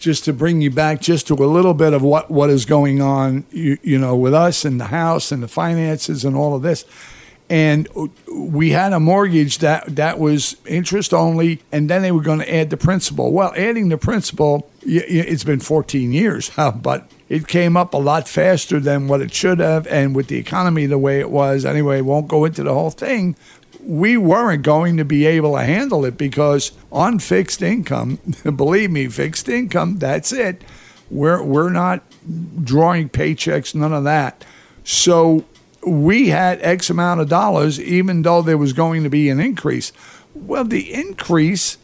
Just 0.00 0.24
to 0.24 0.32
bring 0.32 0.60
you 0.60 0.70
back 0.72 1.00
just 1.00 1.28
to 1.28 1.34
a 1.34 1.46
little 1.46 1.74
bit 1.74 1.92
of 1.92 2.02
what, 2.02 2.28
what 2.28 2.50
is 2.50 2.64
going 2.64 3.00
on, 3.00 3.44
you, 3.52 3.78
you 3.82 3.98
know, 4.00 4.16
with 4.16 4.34
us 4.34 4.64
and 4.64 4.80
the 4.80 4.86
house 4.86 5.30
and 5.30 5.44
the 5.44 5.48
finances 5.48 6.24
and 6.24 6.34
all 6.34 6.56
of 6.56 6.62
this. 6.62 6.84
And 7.52 7.86
we 8.34 8.70
had 8.70 8.94
a 8.94 8.98
mortgage 8.98 9.58
that, 9.58 9.96
that 9.96 10.18
was 10.18 10.56
interest 10.64 11.12
only, 11.12 11.60
and 11.70 11.90
then 11.90 12.00
they 12.00 12.10
were 12.10 12.22
going 12.22 12.38
to 12.38 12.50
add 12.50 12.70
the 12.70 12.78
principal. 12.78 13.30
Well, 13.30 13.52
adding 13.54 13.90
the 13.90 13.98
principal, 13.98 14.70
it's 14.80 15.44
been 15.44 15.60
14 15.60 16.14
years, 16.14 16.50
but 16.76 17.10
it 17.28 17.46
came 17.46 17.76
up 17.76 17.92
a 17.92 17.98
lot 17.98 18.26
faster 18.26 18.80
than 18.80 19.06
what 19.06 19.20
it 19.20 19.34
should 19.34 19.58
have. 19.58 19.86
And 19.88 20.16
with 20.16 20.28
the 20.28 20.38
economy 20.38 20.86
the 20.86 20.96
way 20.96 21.20
it 21.20 21.30
was, 21.30 21.66
anyway, 21.66 22.00
won't 22.00 22.26
go 22.26 22.46
into 22.46 22.62
the 22.62 22.72
whole 22.72 22.88
thing. 22.88 23.36
We 23.82 24.16
weren't 24.16 24.62
going 24.62 24.96
to 24.96 25.04
be 25.04 25.26
able 25.26 25.54
to 25.58 25.62
handle 25.62 26.06
it 26.06 26.16
because 26.16 26.72
on 26.90 27.18
fixed 27.18 27.60
income, 27.60 28.18
believe 28.56 28.90
me, 28.90 29.08
fixed 29.08 29.50
income, 29.50 29.98
that's 29.98 30.32
it. 30.32 30.64
We're, 31.10 31.42
we're 31.42 31.68
not 31.68 32.02
drawing 32.64 33.10
paychecks, 33.10 33.74
none 33.74 33.92
of 33.92 34.04
that. 34.04 34.42
So 34.84 35.44
we 35.86 36.28
had 36.28 36.60
X 36.62 36.90
amount 36.90 37.20
of 37.20 37.28
dollars, 37.28 37.80
even 37.80 38.22
though 38.22 38.42
there 38.42 38.58
was 38.58 38.72
going 38.72 39.02
to 39.02 39.10
be 39.10 39.28
an 39.28 39.40
increase. 39.40 39.92
Well, 40.34 40.64
the 40.64 40.92
increase 40.92 41.78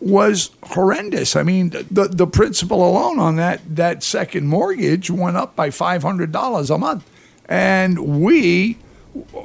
was 0.00 0.50
horrendous. 0.62 1.36
I 1.36 1.42
mean, 1.42 1.70
the 1.90 2.08
the 2.08 2.26
principal 2.26 2.86
alone 2.86 3.18
on 3.18 3.36
that 3.36 3.60
that 3.76 4.02
second 4.02 4.46
mortgage 4.46 5.10
went 5.10 5.36
up 5.36 5.56
by 5.56 5.70
five 5.70 6.02
hundred 6.02 6.32
dollars 6.32 6.70
a 6.70 6.78
month, 6.78 7.08
and 7.48 8.22
we, 8.22 8.78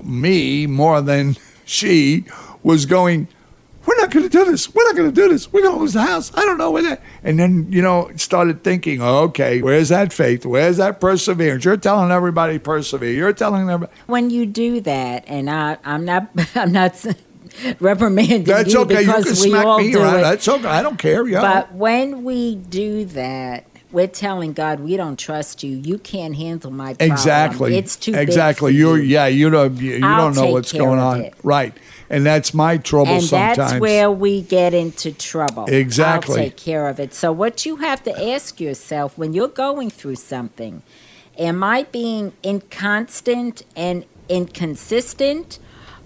me 0.03 0.67
more 0.67 1.01
than 1.01 1.37
she, 1.65 2.25
was 2.63 2.85
going. 2.85 3.27
We're 3.85 3.97
not 3.97 4.11
going 4.11 4.23
to 4.23 4.29
do 4.29 4.45
this. 4.45 4.73
We're 4.73 4.83
not 4.83 4.95
going 4.95 5.11
to 5.11 5.21
do 5.21 5.29
this. 5.29 5.51
We're 5.51 5.61
going 5.63 5.75
to 5.75 5.79
lose 5.81 5.93
the 5.93 6.01
house. 6.03 6.31
I 6.35 6.45
don't 6.45 6.57
know 6.57 6.69
where 6.71 6.83
that. 6.83 7.01
And 7.23 7.39
then 7.39 7.71
you 7.71 7.81
know 7.81 8.11
started 8.15 8.63
thinking, 8.63 9.01
okay, 9.01 9.61
where's 9.61 9.89
that 9.89 10.13
faith? 10.13 10.45
Where's 10.45 10.77
that 10.77 10.99
perseverance? 11.01 11.65
You're 11.65 11.77
telling 11.77 12.11
everybody 12.11 12.59
persevere. 12.59 13.11
You're 13.13 13.33
telling 13.33 13.65
them. 13.67 13.87
When 14.07 14.29
you 14.29 14.45
do 14.45 14.81
that, 14.81 15.23
and 15.27 15.49
I, 15.49 15.77
I'm 15.83 16.05
not, 16.05 16.29
I'm 16.55 16.71
not 16.71 17.03
reprimanding 17.79 18.43
That's 18.43 18.73
you 18.73 18.81
okay. 18.81 19.01
You 19.01 19.07
because 19.07 19.23
can 19.23 19.31
we 19.31 19.49
smack 19.49 19.65
all 19.65 19.79
me 19.79 19.91
do 19.91 20.01
around. 20.01 20.19
it. 20.19 20.21
That's 20.23 20.47
okay. 20.47 20.67
I 20.67 20.81
don't 20.81 20.97
care. 20.97 21.27
Yeah. 21.27 21.41
But 21.41 21.73
when 21.73 22.23
we 22.23 22.55
do 22.55 23.05
that, 23.05 23.65
we're 23.91 24.07
telling 24.07 24.53
God 24.53 24.79
we 24.79 24.97
don't 24.97 25.17
trust 25.17 25.63
you. 25.63 25.77
You 25.77 25.97
can't 25.97 26.35
handle 26.35 26.71
my 26.71 26.93
problem. 26.93 27.11
Exactly. 27.11 27.77
It's 27.77 27.95
too 27.95 28.13
exactly. 28.13 28.73
You're 28.73 28.97
you. 28.97 29.03
yeah. 29.03 29.27
You 29.27 29.49
don't 29.49 29.77
you, 29.77 29.93
you 29.93 29.99
don't 29.99 30.35
know 30.35 30.51
what's 30.51 30.71
going 30.71 30.99
on. 30.99 31.21
it. 31.21 31.33
Right. 31.43 31.73
And 32.09 32.25
that's 32.25 32.53
my 32.53 32.77
trouble 32.77 33.13
and 33.13 33.23
sometimes. 33.23 33.57
that's 33.57 33.79
where 33.79 34.11
we 34.11 34.41
get 34.41 34.73
into 34.73 35.13
trouble. 35.13 35.65
Exactly. 35.67 36.35
I'll 36.35 36.43
take 36.43 36.57
care 36.57 36.87
of 36.89 36.99
it. 36.99 37.13
So 37.13 37.31
what 37.31 37.65
you 37.65 37.77
have 37.77 38.03
to 38.03 38.29
ask 38.31 38.59
yourself 38.59 39.17
when 39.17 39.33
you're 39.33 39.47
going 39.47 39.89
through 39.89 40.15
something, 40.15 40.83
am 41.37 41.63
I 41.63 41.83
being 41.83 42.33
inconstant 42.43 43.63
and 43.77 44.05
inconsistent 44.27 45.59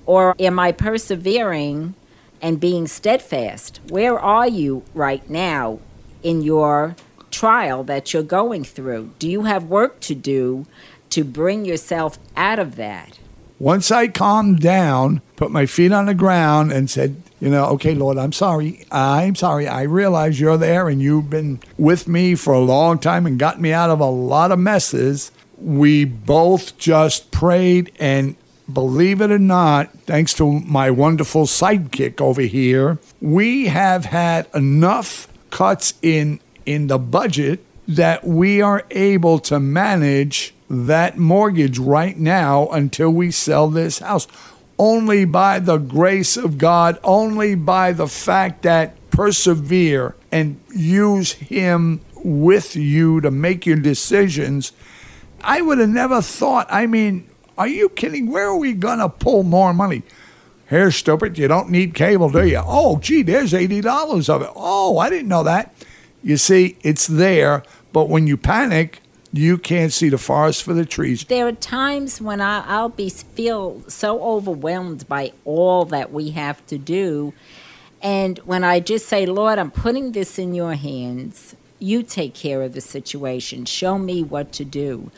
or 0.05 0.35
am 0.39 0.59
I 0.59 0.71
persevering 0.71 1.95
and 2.39 2.59
being 2.59 2.87
steadfast? 2.87 3.79
Where 3.89 4.19
are 4.19 4.47
you 4.47 4.83
right 4.93 5.27
now 5.27 5.79
in 6.21 6.41
your 6.41 6.95
trial 7.35 7.83
that 7.83 8.13
you're 8.13 8.23
going 8.23 8.63
through? 8.63 9.11
Do 9.19 9.29
you 9.29 9.43
have 9.43 9.65
work 9.65 9.99
to 10.01 10.15
do 10.15 10.65
to 11.09 11.23
bring 11.23 11.65
yourself 11.65 12.17
out 12.37 12.59
of 12.59 12.77
that? 12.77 13.19
Once 13.59 13.91
I 13.91 14.07
calmed 14.07 14.61
down, 14.61 15.21
put 15.35 15.51
my 15.51 15.65
feet 15.65 15.91
on 15.91 16.05
the 16.05 16.13
ground, 16.13 16.71
and 16.71 16.89
said, 16.89 17.21
you 17.41 17.49
know, 17.49 17.65
okay, 17.75 17.93
Lord, 17.93 18.17
I'm 18.17 18.31
sorry. 18.31 18.85
I'm 18.91 19.35
sorry. 19.35 19.67
I 19.67 19.83
realize 19.83 20.39
you're 20.39 20.57
there 20.57 20.87
and 20.87 21.01
you've 21.01 21.29
been 21.29 21.59
with 21.77 22.07
me 22.07 22.35
for 22.35 22.53
a 22.53 22.59
long 22.59 22.99
time 22.99 23.25
and 23.25 23.37
got 23.37 23.59
me 23.59 23.73
out 23.73 23.89
of 23.89 23.99
a 23.99 24.05
lot 24.05 24.51
of 24.51 24.59
messes. 24.59 25.31
We 25.57 26.05
both 26.05 26.77
just 26.77 27.31
prayed 27.31 27.91
and 27.99 28.35
believe 28.71 29.21
it 29.21 29.31
or 29.31 29.39
not, 29.39 29.91
thanks 30.05 30.33
to 30.35 30.59
my 30.61 30.89
wonderful 30.89 31.45
sidekick 31.45 32.19
over 32.19 32.41
here, 32.41 32.97
we 33.21 33.67
have 33.67 34.05
had 34.05 34.47
enough 34.53 35.27
cuts 35.51 35.93
in 36.01 36.39
in 36.65 36.87
the 36.87 36.97
budget 36.97 37.63
that 37.87 38.25
we 38.25 38.61
are 38.61 38.83
able 38.91 39.39
to 39.39 39.59
manage 39.59 40.53
that 40.69 41.17
mortgage 41.17 41.77
right 41.77 42.17
now 42.17 42.67
until 42.69 43.09
we 43.11 43.31
sell 43.31 43.69
this 43.69 43.99
house. 43.99 44.27
Only 44.77 45.23
by 45.25 45.59
the 45.59 45.77
grace 45.77 46.35
of 46.35 46.57
God, 46.57 46.99
only 47.03 47.55
by 47.55 47.91
the 47.93 48.07
fact 48.07 48.63
that 48.63 48.95
persevere 49.09 50.15
and 50.31 50.59
use 50.73 51.33
Him 51.33 52.01
with 52.15 52.75
you 52.75 53.21
to 53.21 53.31
make 53.31 53.65
your 53.65 53.77
decisions. 53.77 54.73
I 55.41 55.61
would 55.61 55.77
have 55.77 55.89
never 55.89 56.21
thought. 56.21 56.67
I 56.69 56.87
mean, 56.87 57.29
are 57.57 57.67
you 57.67 57.87
kidding? 57.89 58.31
Where 58.31 58.47
are 58.47 58.57
we 58.57 58.73
going 58.73 58.99
to 58.99 59.07
pull 59.07 59.43
more 59.43 59.73
money? 59.73 60.03
Here, 60.69 60.89
stupid, 60.89 61.37
you 61.37 61.47
don't 61.47 61.69
need 61.69 61.93
cable, 61.93 62.29
do 62.29 62.45
you? 62.45 62.61
Oh, 62.65 62.97
gee, 62.97 63.21
there's 63.21 63.53
$80 63.53 64.29
of 64.29 64.41
it. 64.41 64.49
Oh, 64.55 64.97
I 64.97 65.11
didn't 65.11 65.27
know 65.27 65.43
that. 65.43 65.73
You 66.25 66.37
see, 66.37 66.75
it's 66.81 67.05
there, 67.05 67.61
but 67.93 68.09
when 68.09 68.25
you 68.25 68.35
panic, 68.35 68.99
you 69.31 69.59
can't 69.59 69.93
see 69.93 70.09
the 70.09 70.17
forest 70.17 70.63
for 70.63 70.73
the 70.73 70.83
trees. 70.83 71.23
There 71.25 71.45
are 71.45 71.51
times 71.51 72.19
when 72.19 72.41
I, 72.41 72.65
I'll 72.65 72.89
be 72.89 73.09
feel 73.09 73.83
so 73.87 74.19
overwhelmed 74.23 75.07
by 75.07 75.33
all 75.45 75.85
that 75.85 76.11
we 76.11 76.31
have 76.31 76.65
to 76.65 76.79
do, 76.79 77.33
and 78.01 78.39
when 78.39 78.63
I 78.63 78.79
just 78.79 79.07
say, 79.07 79.27
"Lord, 79.27 79.59
I'm 79.59 79.69
putting 79.69 80.13
this 80.13 80.39
in 80.39 80.55
Your 80.55 80.73
hands. 80.73 81.55
You 81.77 82.01
take 82.01 82.33
care 82.33 82.63
of 82.63 82.73
the 82.73 82.81
situation. 82.81 83.65
Show 83.65 83.99
me 83.99 84.23
what 84.23 84.51
to 84.53 84.65
do," 84.65 85.11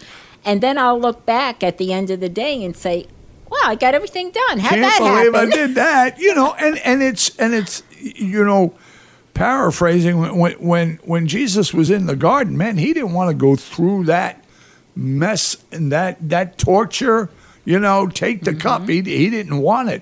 and 0.44 0.60
then 0.60 0.78
I'll 0.78 1.00
look 1.00 1.26
back 1.26 1.64
at 1.64 1.78
the 1.78 1.94
end 1.94 2.10
of 2.10 2.20
the 2.20 2.28
day 2.28 2.62
and 2.66 2.76
say, 2.76 3.08
"Wow, 3.50 3.60
I 3.64 3.76
got 3.76 3.96
everything 3.96 4.32
done. 4.32 4.60
How 4.60 4.76
that 4.76 4.98
believe 4.98 5.34
happen?" 5.34 5.54
I 5.54 5.56
did 5.56 5.76
that. 5.76 6.20
You 6.20 6.36
know, 6.36 6.54
and 6.60 6.78
and 6.80 7.02
it's 7.02 7.34
and 7.38 7.54
it's 7.54 7.82
you 8.02 8.44
know, 8.44 8.74
paraphrasing 9.38 10.20
when 10.38 10.54
when 10.56 11.00
when 11.04 11.28
Jesus 11.28 11.74
was 11.74 11.90
in 11.90 12.08
the 12.08 12.16
garden, 12.16 12.58
man, 12.58 12.78
he 12.78 12.94
didn't 12.94 13.14
want 13.14 13.30
to 13.30 13.36
go 13.36 13.56
through 13.56 14.06
that 14.06 14.44
mess 14.96 15.58
and 15.72 15.92
that 15.92 16.18
that 16.30 16.58
torture. 16.58 17.30
You 17.64 17.80
know, 17.80 18.08
take 18.08 18.44
the 18.44 18.56
cup. 18.56 18.82
Mm-hmm. 18.84 19.06
He 19.08 19.18
he 19.18 19.30
didn't 19.30 19.60
want 19.60 19.90
it, 19.90 20.02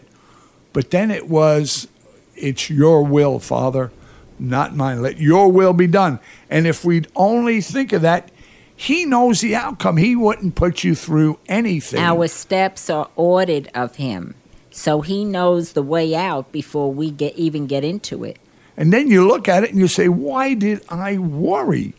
but 0.72 0.92
then 0.92 1.10
it 1.10 1.28
was, 1.28 1.88
it's 2.36 2.70
your 2.70 3.04
will, 3.04 3.40
Father. 3.40 3.92
not 4.40 4.76
mine. 4.76 5.02
Let 5.02 5.18
your 5.18 5.52
will 5.52 5.74
be 5.74 5.88
done. 5.88 6.20
And 6.50 6.68
if 6.68 6.84
we'd 6.84 7.08
only 7.16 7.62
think 7.62 7.94
of 7.94 8.02
that, 8.02 8.32
he 8.76 9.06
knows 9.06 9.42
the 9.42 9.56
outcome. 9.56 9.98
He 9.98 10.16
wouldn't 10.16 10.56
put 10.56 10.84
you 10.84 10.96
through 10.96 11.40
anything. 11.48 12.00
Our 12.00 12.28
steps 12.28 12.90
are 12.90 13.10
ordered 13.16 13.70
of 13.74 13.96
him. 13.96 14.36
So 14.72 15.02
he 15.02 15.24
knows 15.24 15.74
the 15.74 15.82
way 15.82 16.14
out 16.14 16.52
before 16.52 16.92
we 16.92 17.10
get 17.10 17.36
even 17.36 17.66
get 17.66 17.84
into 17.86 18.26
it. 18.26 18.38
And 18.78 18.92
then 18.92 19.10
you 19.10 19.28
look 19.28 19.48
at 19.48 19.64
it 19.64 19.72
and 19.72 19.80
you 19.80 19.88
say, 19.88 20.10
why 20.10 20.54
did 20.54 20.82
I 20.90 21.18
worry? 21.18 21.94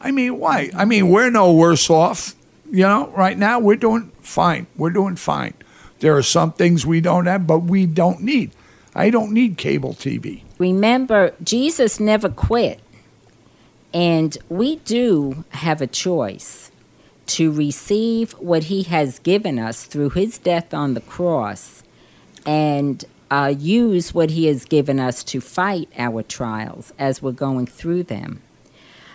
I 0.00 0.10
mean, 0.10 0.38
why? 0.38 0.70
I 0.74 0.84
mean, 0.84 1.08
we're 1.08 1.30
no 1.30 1.52
worse 1.52 1.88
off. 1.90 2.34
You 2.70 2.82
know, 2.82 3.08
right 3.08 3.36
now 3.36 3.58
we're 3.58 3.76
doing 3.76 4.10
fine. 4.20 4.66
We're 4.76 4.90
doing 4.90 5.16
fine. 5.16 5.54
There 6.00 6.16
are 6.16 6.22
some 6.22 6.52
things 6.52 6.86
we 6.86 7.00
don't 7.00 7.26
have, 7.26 7.46
but 7.46 7.60
we 7.60 7.86
don't 7.86 8.20
need. 8.20 8.52
I 8.94 9.10
don't 9.10 9.32
need 9.32 9.56
cable 9.56 9.94
TV. 9.94 10.42
Remember, 10.58 11.34
Jesus 11.42 12.00
never 12.00 12.28
quit. 12.28 12.80
And 13.94 14.36
we 14.48 14.76
do 14.76 15.44
have 15.50 15.80
a 15.80 15.86
choice 15.86 16.70
to 17.26 17.52
receive 17.52 18.32
what 18.32 18.64
he 18.64 18.82
has 18.84 19.18
given 19.20 19.58
us 19.58 19.84
through 19.84 20.10
his 20.10 20.38
death 20.38 20.74
on 20.74 20.94
the 20.94 21.00
cross 21.00 21.82
and 22.44 23.04
uh, 23.32 23.48
use 23.48 24.12
what 24.12 24.30
He 24.30 24.44
has 24.44 24.66
given 24.66 25.00
us 25.00 25.24
to 25.24 25.40
fight 25.40 25.88
our 25.96 26.22
trials 26.22 26.92
as 26.98 27.22
we're 27.22 27.32
going 27.32 27.66
through 27.66 28.02
them. 28.02 28.42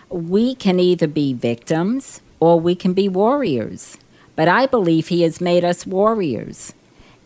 We 0.09 0.55
can 0.55 0.79
either 0.79 1.07
be 1.07 1.33
victims 1.33 2.21
or 2.39 2.59
we 2.59 2.73
can 2.73 2.93
be 2.93 3.07
warriors. 3.07 3.99
But 4.35 4.47
I 4.47 4.65
believe 4.65 5.09
He 5.09 5.21
has 5.21 5.39
made 5.39 5.63
us 5.63 5.85
warriors. 5.85 6.73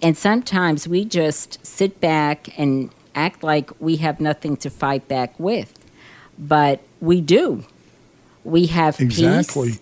And 0.01 0.17
sometimes 0.17 0.85
we 0.85 1.05
just 1.05 1.65
sit 1.65 2.01
back 2.01 2.59
and 2.59 2.91
act 3.15 3.41
like 3.41 3.71
we 3.79 3.95
have 3.97 4.19
nothing 4.19 4.57
to 4.57 4.69
fight 4.69 5.07
back 5.07 5.39
with. 5.39 5.73
But 6.37 6.81
we 6.99 7.21
do. 7.21 7.63
We 8.43 8.65
have 8.65 8.99
exactly. 8.99 9.69
peace. 9.69 9.79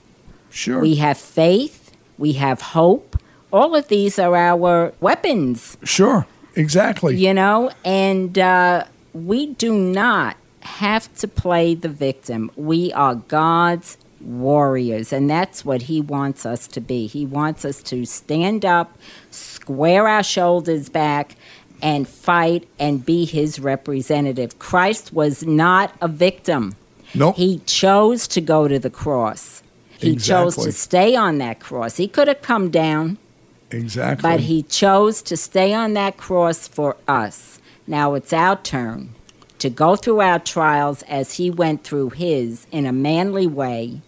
Sure. 0.52 0.82
We 0.82 0.96
have 0.96 1.18
faith. 1.18 1.92
We 2.20 2.34
have 2.34 2.62
hope 2.62 3.16
all 3.52 3.76
of 3.76 3.88
these 3.88 4.20
are 4.20 4.36
our 4.36 4.94
weapons. 5.00 5.78
Sure, 5.84 6.28
exactly. 6.56 7.16
You 7.18 7.34
know, 7.34 7.72
and 7.86 8.38
uh, 8.38 8.86
we 9.14 9.48
do 9.48 9.74
not 9.74 10.38
have 10.62 11.14
to 11.16 11.28
play 11.28 11.74
the 11.76 11.90
victim. 11.90 12.52
We 12.56 12.92
are 12.94 13.16
God's 13.16 13.98
warriors, 14.22 15.14
and 15.14 15.30
that's 15.30 15.64
what 15.64 15.84
He 15.84 16.02
wants 16.02 16.46
us 16.46 16.68
to 16.68 16.82
be. 16.82 17.08
He 17.08 17.26
wants 17.26 17.64
us 17.66 17.82
to 17.84 18.06
stand 18.06 18.66
up, 18.66 18.98
square 19.32 20.08
our 20.08 20.24
shoulders 20.24 20.90
back, 20.90 21.36
and 21.82 22.08
fight 22.08 22.68
and 22.78 23.06
be 23.06 23.26
His 23.26 23.60
representative. 23.60 24.60
Christ 24.60 25.14
was 25.14 25.44
not 25.46 25.94
a 26.02 26.08
victim. 26.08 26.76
Nope. 27.16 27.38
He 27.38 27.60
chose 27.66 28.28
to 28.30 28.42
go 28.42 28.68
to 28.68 28.78
the 28.78 28.90
cross. 28.90 29.64
He 29.98 30.12
Exactly. 30.12 30.52
chose 30.56 30.66
to 30.66 30.72
stay 30.72 31.16
on 31.16 31.40
that 31.40 31.60
cross. 31.60 31.98
He 31.98 32.08
could 32.08 32.28
have 32.28 32.42
come 32.42 32.70
down. 32.70 33.18
Exactly. 33.72 34.30
But 34.30 34.42
he 34.42 34.64
chose 34.64 35.22
to 35.24 35.38
stay 35.38 35.74
on 35.74 35.94
that 35.94 36.18
cross 36.18 36.68
for 36.68 36.98
us. 37.08 37.60
Now 37.88 38.14
it's 38.14 38.34
our 38.34 38.56
turn 38.58 39.16
to 39.60 39.70
go 39.70 39.96
through 39.96 40.22
our 40.22 40.40
trials 40.40 41.04
as 41.04 41.34
he 41.34 41.52
went 41.52 41.84
through 41.84 42.12
his 42.12 42.66
in 42.72 42.86
a 42.86 42.94
manly 42.94 43.48
way 43.48 44.02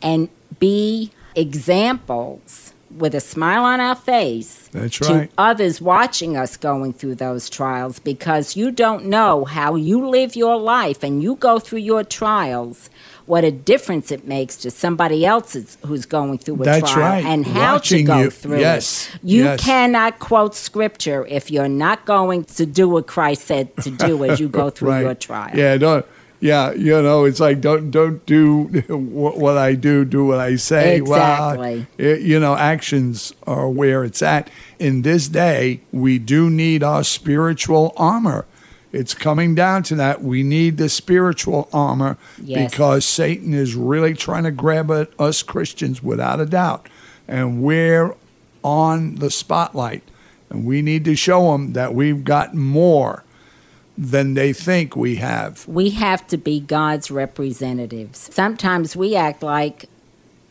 and 0.00 0.28
be 0.58 1.10
examples 1.34 2.72
with 2.90 3.14
a 3.14 3.20
smile 3.20 3.64
on 3.64 3.80
our 3.80 3.96
face 3.96 4.68
That's 4.72 4.98
to 5.00 5.12
right. 5.12 5.32
others 5.36 5.80
watching 5.80 6.36
us 6.36 6.56
going 6.56 6.92
through 6.92 7.16
those 7.16 7.50
trials 7.50 7.98
because 7.98 8.56
you 8.56 8.70
don't 8.70 9.06
know 9.06 9.44
how 9.44 9.74
you 9.74 10.08
live 10.08 10.36
your 10.36 10.56
life 10.56 11.02
and 11.02 11.22
you 11.22 11.34
go 11.34 11.58
through 11.58 11.80
your 11.80 12.04
trials 12.04 12.88
what 13.26 13.44
a 13.44 13.50
difference 13.50 14.10
it 14.12 14.26
makes 14.26 14.56
to 14.58 14.70
somebody 14.70 15.26
else 15.26 15.56
who's 15.84 16.06
going 16.06 16.38
through 16.38 16.62
a 16.62 16.64
That's 16.64 16.90
trial 16.92 17.22
right. 17.22 17.24
and 17.24 17.44
how 17.46 17.74
Watching 17.74 18.06
to 18.06 18.12
go 18.12 18.18
you- 18.22 18.30
through 18.30 18.60
yes, 18.60 19.10
it. 19.14 19.20
You 19.24 19.44
yes. 19.44 19.60
cannot 19.64 20.18
quote 20.18 20.54
scripture 20.54 21.26
if 21.26 21.50
you're 21.50 21.68
not 21.68 22.04
going 22.06 22.44
to 22.44 22.64
do 22.66 22.88
what 22.88 23.06
Christ 23.06 23.42
said 23.46 23.76
to 23.78 23.90
do 23.90 24.24
as 24.24 24.38
you 24.40 24.48
go 24.48 24.70
through 24.74 24.90
right. 24.90 25.00
your 25.02 25.14
trial. 25.14 25.50
Yeah, 25.56 25.76
don't. 25.76 26.06
Yeah, 26.38 26.72
you 26.72 27.00
know, 27.00 27.24
it's 27.24 27.40
like 27.40 27.62
don't 27.62 27.90
don't 27.90 28.24
do 28.26 28.64
what, 28.88 29.38
what 29.38 29.56
I 29.56 29.74
do, 29.74 30.04
do 30.04 30.26
what 30.26 30.38
I 30.38 30.56
say. 30.56 30.96
Exactly. 30.98 31.78
Well, 31.78 31.86
it- 31.96 32.20
you 32.20 32.38
know, 32.38 32.54
actions 32.54 33.32
are 33.46 33.68
where 33.70 34.04
it's 34.04 34.20
at. 34.22 34.50
In 34.78 35.00
this 35.00 35.28
day, 35.28 35.80
we 35.92 36.18
do 36.18 36.50
need 36.50 36.82
our 36.82 37.02
spiritual 37.04 37.94
armor. 37.96 38.44
It's 38.96 39.12
coming 39.12 39.54
down 39.54 39.82
to 39.84 39.94
that. 39.96 40.22
We 40.22 40.42
need 40.42 40.78
the 40.78 40.88
spiritual 40.88 41.68
armor 41.72 42.16
Yes. 42.42 42.70
because 42.70 43.04
Satan 43.04 43.52
is 43.52 43.74
really 43.74 44.14
trying 44.14 44.44
to 44.44 44.50
grab 44.50 44.90
at 44.90 45.10
us 45.18 45.42
Christians 45.42 46.02
without 46.02 46.40
a 46.40 46.46
doubt. 46.46 46.88
And 47.28 47.62
we're 47.62 48.14
on 48.64 49.16
the 49.16 49.30
spotlight. 49.30 50.02
And 50.48 50.64
we 50.64 50.80
need 50.80 51.04
to 51.04 51.14
show 51.14 51.52
them 51.52 51.74
that 51.74 51.94
we've 51.94 52.24
got 52.24 52.54
more 52.54 53.22
than 53.98 54.34
they 54.34 54.52
think 54.52 54.96
we 54.96 55.16
have. 55.16 55.66
We 55.68 55.90
have 55.90 56.26
to 56.28 56.36
be 56.38 56.60
God's 56.60 57.10
representatives. 57.10 58.28
Sometimes 58.32 58.96
we 58.96 59.14
act 59.16 59.42
like 59.42 59.86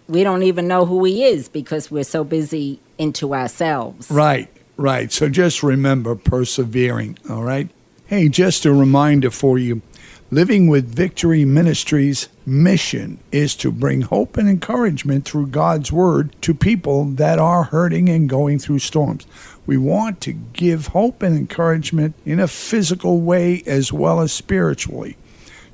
we 0.08 0.24
don't 0.24 0.44
even 0.44 0.68
know 0.68 0.86
who 0.86 1.04
He 1.06 1.24
is 1.24 1.48
because 1.50 1.90
we're 1.90 2.04
so 2.04 2.24
busy 2.24 2.80
into 2.98 3.34
ourselves. 3.34 4.12
Right, 4.12 4.50
right. 4.78 5.12
So 5.12 5.30
just 5.30 5.64
remember 5.64 6.16
persevering, 6.16 7.18
all 7.30 7.44
right? 7.44 7.70
Hey, 8.08 8.30
just 8.30 8.66
a 8.66 8.72
reminder 8.72 9.32
for 9.32 9.58
you 9.58 9.82
Living 10.30 10.68
with 10.68 10.94
Victory 10.94 11.44
Ministries' 11.44 12.30
mission 12.46 13.18
is 13.32 13.56
to 13.56 13.72
bring 13.72 14.02
hope 14.02 14.38
and 14.38 14.48
encouragement 14.48 15.26
through 15.26 15.48
God's 15.48 15.92
Word 15.92 16.36
to 16.44 16.54
people 16.54 17.06
that 17.06 17.40
are 17.40 17.64
hurting 17.64 18.08
and 18.08 18.30
going 18.30 18.60
through 18.60 18.78
storms. 18.78 19.26
We 19.66 19.78
want 19.78 20.22
to 20.22 20.34
give 20.34 20.88
hope 20.88 21.24
and 21.24 21.36
encouragement 21.36 22.14
in 22.26 22.40
a 22.40 22.48
physical 22.48 23.22
way 23.22 23.64
as 23.66 23.92
well 23.92 24.22
as 24.22 24.32
spiritually. 24.32 25.18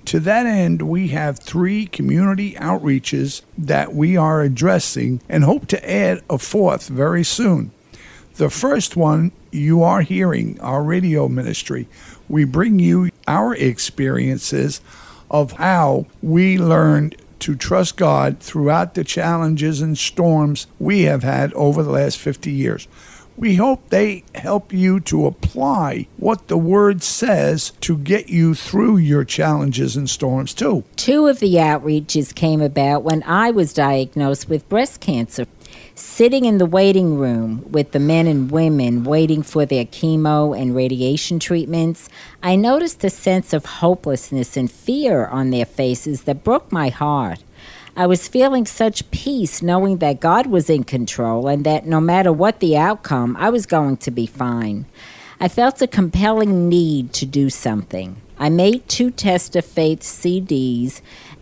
To 0.06 0.22
that 0.22 0.46
end, 0.46 0.84
we 0.84 1.10
have 1.10 1.38
three 1.38 1.86
community 1.86 2.54
outreaches 2.54 3.42
that 3.58 3.94
we 3.94 4.16
are 4.16 4.42
addressing 4.42 5.22
and 5.28 5.44
hope 5.44 5.68
to 5.68 5.90
add 5.90 6.24
a 6.30 6.38
fourth 6.38 6.88
very 6.88 7.26
soon. 7.26 7.72
The 8.36 8.50
first 8.50 8.96
one 8.96 9.32
you 9.52 9.84
are 9.84 10.02
hearing, 10.02 10.60
our 10.62 10.84
radio 10.84 11.28
ministry. 11.28 11.88
We 12.30 12.46
bring 12.46 12.80
you 12.80 13.10
our 13.28 13.54
experiences 13.56 14.82
of 15.30 15.54
how 15.54 16.06
we 16.22 16.58
learned 16.58 17.18
to 17.40 17.56
trust 17.56 17.98
God 17.98 18.40
throughout 18.40 18.94
the 18.94 19.04
challenges 19.04 19.82
and 19.82 19.98
storms 19.98 20.68
we 20.80 21.04
have 21.04 21.24
had 21.24 21.54
over 21.54 21.84
the 21.84 21.92
last 21.92 22.18
50 22.20 22.52
years. 22.52 22.88
We 23.38 23.56
hope 23.56 23.90
they 23.90 24.24
help 24.36 24.72
you 24.72 25.00
to 25.02 25.26
apply 25.26 26.08
what 26.18 26.48
the 26.48 26.58
Word 26.58 27.02
says 27.02 27.72
to 27.82 27.98
get 27.98 28.30
you 28.30 28.54
through 28.54 28.98
your 28.98 29.24
challenges 29.24 29.96
and 29.96 30.10
storms, 30.10 30.54
too. 30.54 30.84
Two 30.96 31.28
of 31.28 31.40
the 31.40 31.56
outreaches 31.56 32.36
came 32.36 32.62
about 32.62 33.04
when 33.04 33.24
I 33.24 33.50
was 33.50 33.74
diagnosed 33.74 34.48
with 34.48 34.68
breast 34.70 35.00
cancer. 35.00 35.48
Sitting 36.04 36.46
in 36.46 36.58
the 36.58 36.66
waiting 36.66 37.16
room 37.20 37.64
with 37.72 37.92
the 37.92 38.00
men 38.00 38.26
and 38.26 38.50
women 38.50 39.04
waiting 39.04 39.44
for 39.44 39.68
their 39.68 39.86
chemo 39.86 40.60
and 40.60 40.76
radiation 40.76 41.38
treatments, 41.38 42.10
I 42.42 42.56
noticed 42.56 43.04
a 43.04 43.10
sense 43.12 43.54
of 43.54 43.66
hopelessness 43.66 44.58
and 44.58 44.70
fear 44.70 45.28
on 45.28 45.52
their 45.52 45.64
faces 45.64 46.24
that 46.24 46.44
broke 46.44 46.72
my 46.72 46.90
heart. 46.90 47.44
I 47.96 48.08
was 48.08 48.28
feeling 48.28 48.66
such 48.66 49.10
peace 49.12 49.62
knowing 49.62 49.98
that 49.98 50.20
God 50.20 50.48
was 50.48 50.72
in 50.72 50.86
control 50.86 51.48
and 51.48 51.64
that 51.66 51.86
no 51.86 52.02
matter 52.02 52.34
what 52.34 52.62
the 52.62 52.76
outcome, 52.76 53.38
I 53.40 53.52
was 53.52 53.68
going 53.68 53.98
to 53.98 54.10
be 54.10 54.26
fine. 54.26 54.88
I 55.40 55.50
felt 55.50 55.84
a 55.84 55.88
compelling 55.88 56.68
need 56.68 57.14
to 57.14 57.28
do 57.28 57.52
something. 57.52 58.20
I 58.40 58.50
made 58.50 58.90
two 58.90 59.12
Test 59.12 59.56
of 59.56 59.66
Faith 59.66 60.02
CDs, 60.02 61.02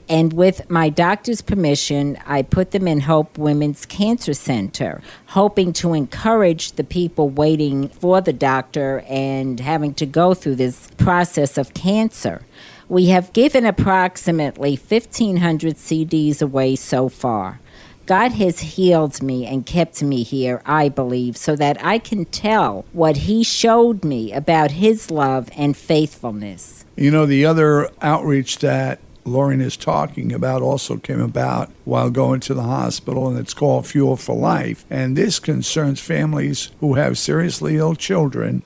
and 0.10 0.34
with 0.34 0.68
my 0.72 0.90
doctor's 0.90 1.42
permission, 1.42 2.18
I 2.26 2.42
put 2.42 2.72
them 2.72 2.88
in 2.88 3.02
Hope 3.02 3.38
Women's 3.38 3.86
Cancer 3.86 4.34
Center, 4.34 5.04
hoping 5.28 5.72
to 5.74 5.94
encourage 5.94 6.72
the 6.72 6.84
people 6.84 7.30
waiting 7.30 7.90
for 7.90 8.20
the 8.20 8.34
doctor 8.34 9.04
and 9.08 9.60
having 9.60 9.94
to 9.94 10.08
go 10.08 10.34
through 10.34 10.56
this 10.56 10.90
process 10.98 11.60
of 11.60 11.76
cancer. 11.76 12.42
We 12.88 13.06
have 13.08 13.32
given 13.34 13.68
approximately 13.68 14.76
1,500 14.76 15.76
CDs 15.76 16.42
away 16.42 16.76
so 16.76 17.08
far. 17.08 17.60
God 18.08 18.32
has 18.32 18.62
healed 18.62 19.22
me 19.22 19.46
and 19.46 19.64
kept 19.64 20.02
me 20.02 20.24
here, 20.24 20.64
I 20.66 20.90
believe, 20.90 21.38
so 21.38 21.56
that 21.58 21.78
I 21.86 22.00
can 22.00 22.26
tell 22.26 22.84
what 22.94 23.18
He 23.18 23.44
showed 23.44 24.04
me 24.04 24.34
about 24.34 24.72
His 24.72 25.12
love 25.12 25.50
and 25.56 25.78
faithfulness. 25.78 26.86
You 26.96 27.12
know, 27.12 27.28
the 27.28 27.46
other 27.46 27.92
outreach 28.02 28.58
that 28.58 29.00
Lauren 29.30 29.62
is 29.62 29.78
talking 29.78 30.34
about 30.34 30.62
also 30.62 30.98
came 30.98 31.22
about 31.22 31.72
while 31.86 32.10
going 32.10 32.40
to 32.42 32.54
the 32.54 32.64
hospital, 32.64 33.28
and 33.28 33.38
it's 33.38 33.54
called 33.54 33.88
Fuel 33.88 34.18
for 34.18 34.36
Life. 34.36 34.86
And 34.90 35.16
this 35.16 35.40
concerns 35.40 36.00
families 36.00 36.72
who 36.80 36.96
have 36.96 37.18
seriously 37.18 37.78
ill 37.78 37.96
children 37.96 38.64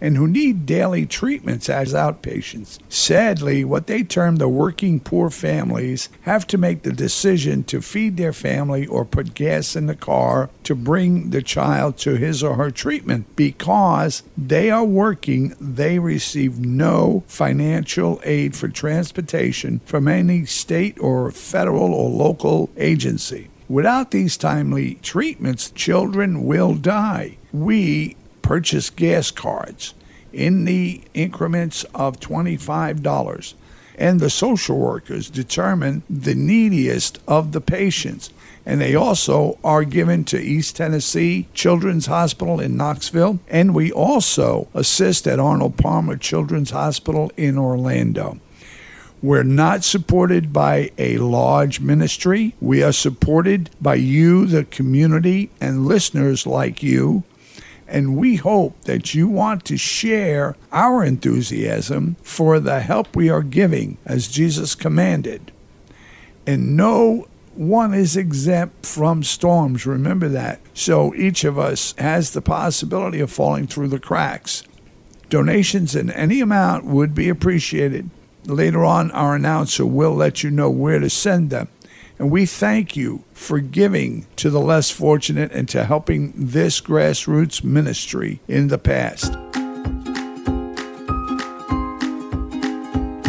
and 0.00 0.16
who 0.16 0.26
need 0.26 0.66
daily 0.66 1.06
treatments 1.06 1.68
as 1.68 1.92
outpatients. 1.92 2.78
Sadly, 2.88 3.64
what 3.64 3.86
they 3.86 4.02
term 4.02 4.36
the 4.36 4.48
working 4.48 5.00
poor 5.00 5.30
families 5.30 6.08
have 6.22 6.46
to 6.48 6.58
make 6.58 6.82
the 6.82 6.92
decision 6.92 7.64
to 7.64 7.80
feed 7.80 8.16
their 8.16 8.32
family 8.32 8.86
or 8.86 9.04
put 9.04 9.34
gas 9.34 9.76
in 9.76 9.86
the 9.86 9.94
car 9.94 10.50
to 10.64 10.74
bring 10.74 11.30
the 11.30 11.42
child 11.42 11.98
to 11.98 12.16
his 12.16 12.42
or 12.42 12.56
her 12.56 12.70
treatment 12.70 13.36
because 13.36 14.22
they 14.36 14.70
are 14.70 14.84
working, 14.84 15.54
they 15.60 15.98
receive 15.98 16.58
no 16.58 17.24
financial 17.26 18.20
aid 18.24 18.56
for 18.56 18.68
transportation 18.68 19.80
from 19.84 20.08
any 20.08 20.44
state 20.44 20.98
or 21.00 21.30
federal 21.30 21.92
or 21.94 22.10
local 22.10 22.70
agency. 22.76 23.48
Without 23.68 24.10
these 24.10 24.36
timely 24.36 24.94
treatments, 24.96 25.70
children 25.70 26.44
will 26.44 26.74
die. 26.74 27.36
We 27.52 28.16
purchase 28.50 28.90
gas 28.90 29.30
cards 29.30 29.94
in 30.32 30.64
the 30.64 31.00
increments 31.14 31.84
of 31.94 32.18
$25, 32.18 33.54
and 33.96 34.18
the 34.18 34.28
social 34.28 34.76
workers 34.76 35.30
determine 35.30 36.02
the 36.10 36.34
neediest 36.34 37.20
of 37.28 37.52
the 37.52 37.60
patients. 37.60 38.30
And 38.66 38.80
they 38.80 38.96
also 38.96 39.56
are 39.62 39.84
given 39.84 40.24
to 40.24 40.42
East 40.42 40.74
Tennessee 40.74 41.46
Children's 41.54 42.06
Hospital 42.06 42.58
in 42.58 42.76
Knoxville, 42.76 43.38
and 43.46 43.72
we 43.72 43.92
also 43.92 44.66
assist 44.74 45.28
at 45.28 45.38
Arnold 45.38 45.76
Palmer 45.76 46.16
Children's 46.16 46.72
Hospital 46.72 47.30
in 47.36 47.56
Orlando. 47.56 48.40
We're 49.22 49.44
not 49.44 49.84
supported 49.84 50.52
by 50.52 50.90
a 50.98 51.18
large 51.18 51.78
ministry. 51.78 52.56
We 52.60 52.82
are 52.82 52.90
supported 52.90 53.70
by 53.80 53.94
you, 53.94 54.44
the 54.46 54.64
community, 54.64 55.50
and 55.60 55.86
listeners 55.86 56.48
like 56.48 56.82
you. 56.82 57.22
And 57.90 58.16
we 58.16 58.36
hope 58.36 58.80
that 58.82 59.14
you 59.14 59.26
want 59.26 59.64
to 59.64 59.76
share 59.76 60.56
our 60.70 61.04
enthusiasm 61.04 62.16
for 62.22 62.60
the 62.60 62.80
help 62.80 63.16
we 63.16 63.28
are 63.28 63.42
giving 63.42 63.98
as 64.06 64.28
Jesus 64.28 64.76
commanded. 64.76 65.50
And 66.46 66.76
no 66.76 67.26
one 67.54 67.92
is 67.92 68.16
exempt 68.16 68.86
from 68.86 69.24
storms. 69.24 69.86
Remember 69.86 70.28
that. 70.28 70.60
So 70.72 71.12
each 71.16 71.42
of 71.42 71.58
us 71.58 71.94
has 71.98 72.30
the 72.30 72.40
possibility 72.40 73.18
of 73.18 73.32
falling 73.32 73.66
through 73.66 73.88
the 73.88 73.98
cracks. 73.98 74.62
Donations 75.28 75.96
in 75.96 76.10
any 76.10 76.40
amount 76.40 76.84
would 76.84 77.14
be 77.14 77.28
appreciated. 77.28 78.08
Later 78.46 78.84
on, 78.84 79.10
our 79.10 79.34
announcer 79.34 79.84
will 79.84 80.14
let 80.14 80.44
you 80.44 80.50
know 80.50 80.70
where 80.70 81.00
to 81.00 81.10
send 81.10 81.50
them. 81.50 81.68
And 82.20 82.30
we 82.30 82.44
thank 82.44 82.96
you 82.96 83.24
for 83.32 83.60
giving 83.60 84.26
to 84.36 84.50
the 84.50 84.60
less 84.60 84.90
fortunate 84.90 85.50
and 85.52 85.66
to 85.70 85.84
helping 85.84 86.34
this 86.36 86.78
grassroots 86.78 87.64
ministry 87.64 88.40
in 88.46 88.68
the 88.68 88.76
past. 88.76 89.32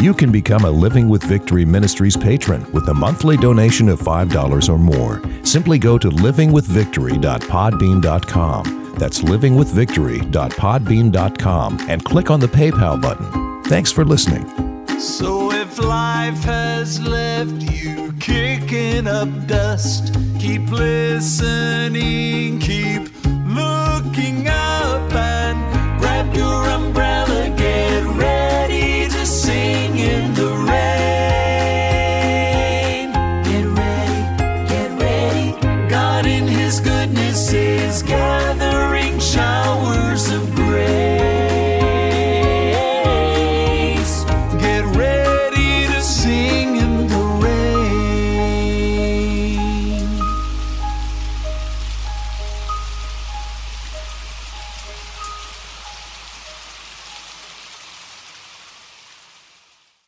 You 0.02 0.12
can 0.12 0.30
become 0.30 0.66
a 0.66 0.70
Living 0.70 1.08
with 1.08 1.22
Victory 1.22 1.64
Ministries 1.64 2.18
patron 2.18 2.70
with 2.72 2.86
a 2.88 2.94
monthly 2.94 3.38
donation 3.38 3.88
of 3.88 3.98
$5 4.00 4.68
or 4.68 4.78
more. 4.78 5.22
Simply 5.42 5.78
go 5.78 5.96
to 5.96 6.10
livingwithvictory.podbean.com. 6.10 8.94
That's 8.98 9.22
livingwithvictory.podbean.com 9.22 11.86
and 11.88 12.04
click 12.04 12.30
on 12.30 12.40
the 12.40 12.46
PayPal 12.46 13.00
button. 13.00 13.62
Thanks 13.64 13.90
for 13.90 14.04
listening. 14.04 14.71
So 15.02 15.50
if 15.50 15.78
life 15.80 16.44
has 16.44 17.00
left 17.00 17.60
you 17.62 18.12
kicking 18.20 19.08
up 19.08 19.28
dust, 19.48 20.14
keep 20.38 20.70
listening, 20.70 22.60
keep 22.60 23.11